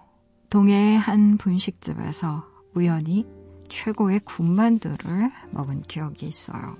동해의 0.49 0.97
한 0.97 1.37
분식집에서 1.37 2.43
우연히 2.73 3.27
최고의 3.69 4.21
군만두를 4.21 5.31
먹은 5.51 5.83
기억이 5.83 6.27
있어요. 6.27 6.75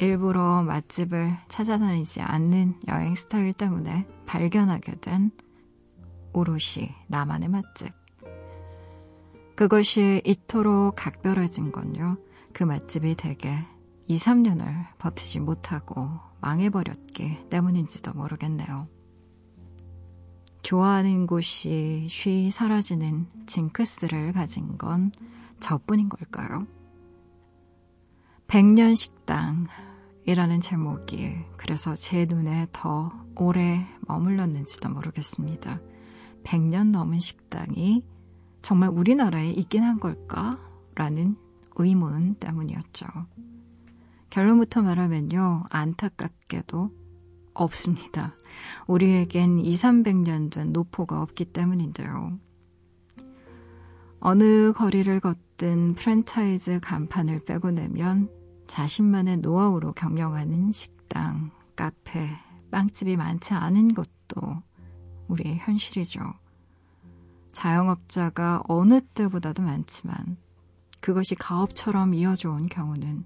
일부러 0.00 0.62
맛집을 0.64 1.30
찾아다니지 1.48 2.22
않는 2.22 2.74
여행 2.88 3.14
스타일 3.14 3.52
때문에 3.52 4.04
발견하게 4.26 4.96
된 5.00 5.30
오롯이 6.32 6.94
나만의 7.08 7.48
맛집. 7.48 7.92
그것이 9.54 10.22
이토록 10.24 10.96
각별해진 10.96 11.72
건요. 11.72 12.16
그 12.52 12.64
맛집이 12.64 13.14
대개 13.16 13.58
2, 14.08 14.16
3년을 14.16 14.86
버티지 14.98 15.40
못하고 15.40 16.08
망해버렸기 16.40 17.48
때문인지도 17.48 18.12
모르겠네요. 18.14 18.88
좋아하는 20.62 21.26
곳이 21.26 22.06
쉬 22.08 22.50
사라지는 22.50 23.26
징크스를 23.46 24.32
가진 24.32 24.78
건 24.78 25.12
저뿐인 25.60 26.08
걸까요? 26.08 26.66
백년 28.46 28.94
식당 28.94 29.66
이라는 30.26 30.60
제목이 30.60 31.34
그래서 31.56 31.94
제 31.94 32.26
눈에 32.26 32.66
더 32.72 33.12
오래 33.36 33.86
머물렀는지도 34.06 34.88
모르겠습니다. 34.88 35.80
100년 36.42 36.90
넘은 36.90 37.20
식당이 37.20 38.04
정말 38.62 38.90
우리나라에 38.90 39.50
있긴 39.50 39.82
한 39.82 39.98
걸까? 39.98 40.58
라는 40.94 41.36
의문 41.76 42.34
때문이었죠. 42.34 43.06
결론부터 44.30 44.82
말하면요. 44.82 45.64
안타깝게도 45.70 46.90
없습니다. 47.54 48.34
우리에겐 48.86 49.58
2, 49.58 49.70
300년 49.70 50.50
된 50.50 50.72
노포가 50.72 51.20
없기 51.22 51.46
때문인데요. 51.46 52.38
어느 54.20 54.72
거리를 54.72 55.20
걷든 55.20 55.94
프랜차이즈 55.94 56.80
간판을 56.80 57.44
빼고 57.44 57.72
내면 57.72 58.30
자신만의 58.68 59.38
노하우로 59.38 59.92
경영하는 59.92 60.70
식당, 60.72 61.50
카페, 61.74 62.28
빵집이 62.70 63.16
많지 63.16 63.52
않은 63.52 63.94
것도 63.94 64.62
우리의 65.32 65.58
현실이죠. 65.58 66.20
자영업자가 67.52 68.62
어느 68.68 69.00
때보다도 69.00 69.62
많지만 69.62 70.36
그것이 71.00 71.34
가업처럼 71.34 72.14
이어져 72.14 72.50
온 72.50 72.66
경우는 72.66 73.24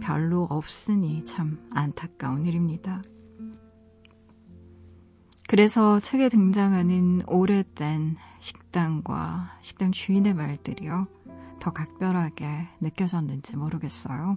별로 0.00 0.44
없으니 0.44 1.24
참 1.24 1.66
안타까운 1.72 2.46
일입니다. 2.46 3.02
그래서 5.46 6.00
책에 6.00 6.28
등장하는 6.28 7.20
오래된 7.26 8.16
식당과 8.40 9.58
식당 9.60 9.92
주인의 9.92 10.34
말들이요. 10.34 11.06
더 11.60 11.70
각별하게 11.70 12.68
느껴졌는지 12.80 13.56
모르겠어요. 13.56 14.36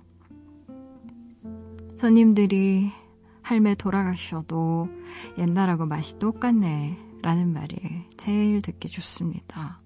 손님들이 1.98 2.92
할매 3.48 3.76
돌아가셔도 3.76 4.90
옛날하고 5.38 5.86
맛이 5.86 6.20
똑같네 6.20 6.98
라는 7.22 7.54
말이 7.54 7.78
제일 8.18 8.62
듣기 8.62 8.90
좋습니다. 8.90 9.80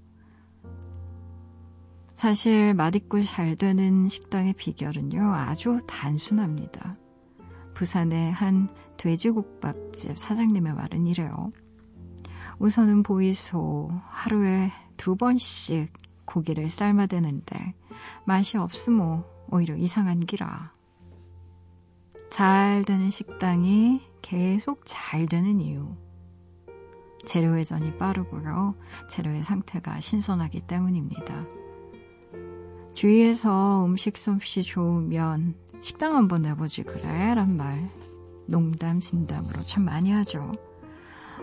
사실 2.15 2.73
맛있고 2.73 3.21
잘 3.21 3.55
되는 3.55 4.07
식당의 4.07 4.53
비결은요, 4.53 5.21
아주 5.35 5.79
단순합니다. 5.85 6.95
부산의 7.75 8.31
한 8.31 8.67
돼지국밥집 8.97 10.17
사장님의 10.17 10.73
말은 10.73 11.05
이래요. 11.05 11.51
우선은 12.57 13.03
보이소. 13.03 13.91
하루에 14.07 14.71
두 14.97 15.15
번씩 15.15 15.93
고기를 16.25 16.71
삶아대는데 16.71 17.75
맛이 18.25 18.57
없으모 18.57 19.23
오히려 19.51 19.75
이상한 19.75 20.17
기라. 20.17 20.73
잘 22.31 22.85
되는 22.85 23.09
식당이 23.09 24.01
계속 24.21 24.83
잘 24.85 25.25
되는 25.25 25.59
이유. 25.59 25.83
재료 27.25 27.57
회전이 27.57 27.97
빠르고요. 27.97 28.73
재료의 29.09 29.43
상태가 29.43 29.99
신선하기 29.99 30.61
때문입니다. 30.61 31.45
주위에서 32.93 33.85
음식 33.85 34.17
솜씨 34.17 34.63
좋으면 34.63 35.55
식당 35.81 36.15
한번 36.15 36.41
내보지 36.43 36.83
그래? 36.83 37.35
란 37.35 37.57
말 37.57 37.89
농담 38.47 39.01
진담으로 39.01 39.61
참 39.63 39.83
많이 39.83 40.11
하죠. 40.11 40.53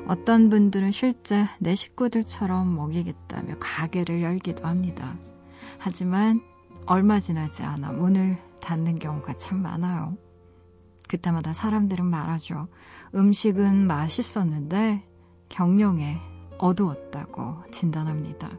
어떤 0.06 0.48
분들은 0.48 0.90
실제 0.90 1.44
내 1.60 1.74
식구들처럼 1.74 2.74
먹이겠다며 2.74 3.56
가게를 3.60 4.22
열기도 4.22 4.66
합니다. 4.66 5.18
하지만 5.78 6.40
얼마 6.86 7.20
지나지 7.20 7.62
않아 7.62 7.92
문을 7.92 8.38
닫는 8.60 8.98
경우가 8.98 9.34
참 9.34 9.60
많아요. 9.60 10.16
그때마다 11.08 11.52
사람들은 11.52 12.04
말하죠. 12.04 12.68
음식은 13.14 13.86
맛있었는데 13.86 15.02
경영에 15.48 16.20
어두웠다고 16.58 17.62
진단합니다. 17.70 18.50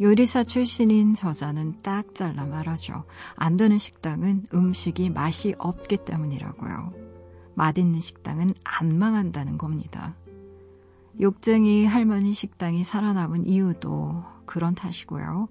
요리사 0.00 0.44
출신인 0.44 1.14
저자는 1.14 1.78
딱 1.82 2.14
잘라 2.14 2.46
말하죠. 2.46 3.04
안 3.34 3.56
되는 3.56 3.78
식당은 3.78 4.46
음식이 4.54 5.10
맛이 5.10 5.54
없기 5.58 5.98
때문이라고요. 5.98 6.92
맛있는 7.54 8.00
식당은 8.00 8.50
안 8.62 8.98
망한다는 8.98 9.58
겁니다. 9.58 10.14
욕쟁이 11.20 11.84
할머니 11.84 12.32
식당이 12.32 12.84
살아남은 12.84 13.46
이유도 13.46 14.22
그런 14.46 14.76
탓이고요. 14.76 15.48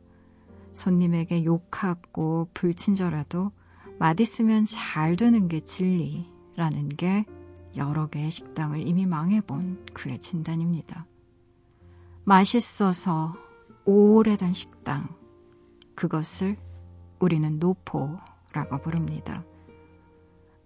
손님에게 0.73 1.43
욕하고 1.43 2.47
불친절해도 2.53 3.51
맛있으면 3.99 4.65
잘 4.65 5.15
되는 5.15 5.47
게 5.47 5.59
진리라는 5.59 6.89
게 6.89 7.25
여러 7.75 8.07
개의 8.07 8.31
식당을 8.31 8.87
이미 8.87 9.05
망해본 9.05 9.87
그의 9.93 10.19
진단입니다. 10.19 11.05
맛있어서 12.23 13.35
오래된 13.85 14.53
식당. 14.53 15.15
그것을 15.95 16.57
우리는 17.19 17.57
노포라고 17.59 18.77
부릅니다. 18.83 19.43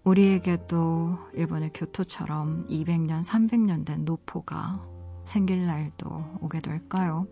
우리에게도 0.03 1.17
일본의 1.33 1.71
교토처럼 1.73 2.67
200년, 2.67 3.23
300년 3.23 3.85
된 3.85 4.03
노포가 4.03 4.83
생길 5.25 5.67
날도 5.67 6.39
오게 6.41 6.59
될까요? 6.59 7.27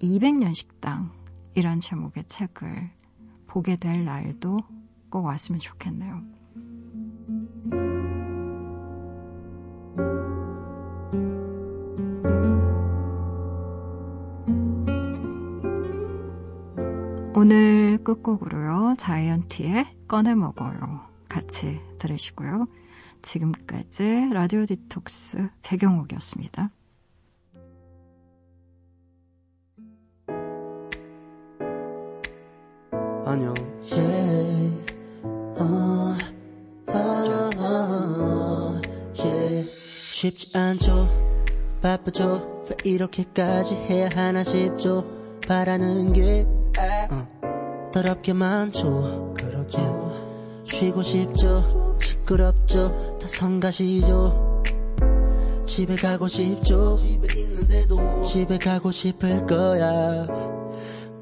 200년 0.00 0.54
식당이란 0.54 1.80
제목의 1.80 2.24
책을 2.26 2.90
보게 3.46 3.76
될 3.76 4.04
날도 4.04 4.58
꼭 5.10 5.24
왔으면 5.24 5.58
좋겠네요. 5.58 6.22
오늘 17.34 17.98
끝곡으로요. 18.02 18.94
자이언티의 18.98 19.86
꺼내 20.08 20.34
먹어요. 20.34 21.00
같이 21.28 21.80
들으시고요. 21.98 22.66
지금까지 23.22 24.30
라디오 24.32 24.64
디톡스 24.66 25.48
배경옥이었습니다. 25.62 26.70
안녕. 33.24 33.67
쉽지 40.18 40.50
않죠. 40.52 41.08
바쁘죠. 41.80 42.64
왜 42.84 42.90
이렇게까지 42.90 43.76
해야 43.76 44.08
하나 44.12 44.42
싶죠. 44.42 45.06
바라는 45.46 46.12
게 46.12 46.44
어, 47.08 47.90
더럽게 47.92 48.32
많죠. 48.32 49.34
그렇죠. 49.38 50.64
쉬고 50.64 51.04
싶죠. 51.04 51.96
시끄럽죠. 52.02 53.18
다 53.20 53.28
성가시죠. 53.28 54.64
집에 55.66 55.94
가고 55.94 56.26
싶죠. 56.26 56.96
집에 56.96 57.40
있는데도 57.40 58.24
집에 58.24 58.58
가고 58.58 58.90
싶을 58.90 59.46
거야. 59.46 60.26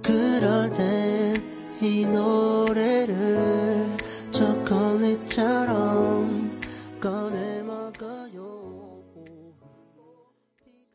그럴 0.03 0.73
땐 0.73 1.57
이 1.83 2.07
노래를 2.07 3.95
초콜릿처럼 4.31 6.16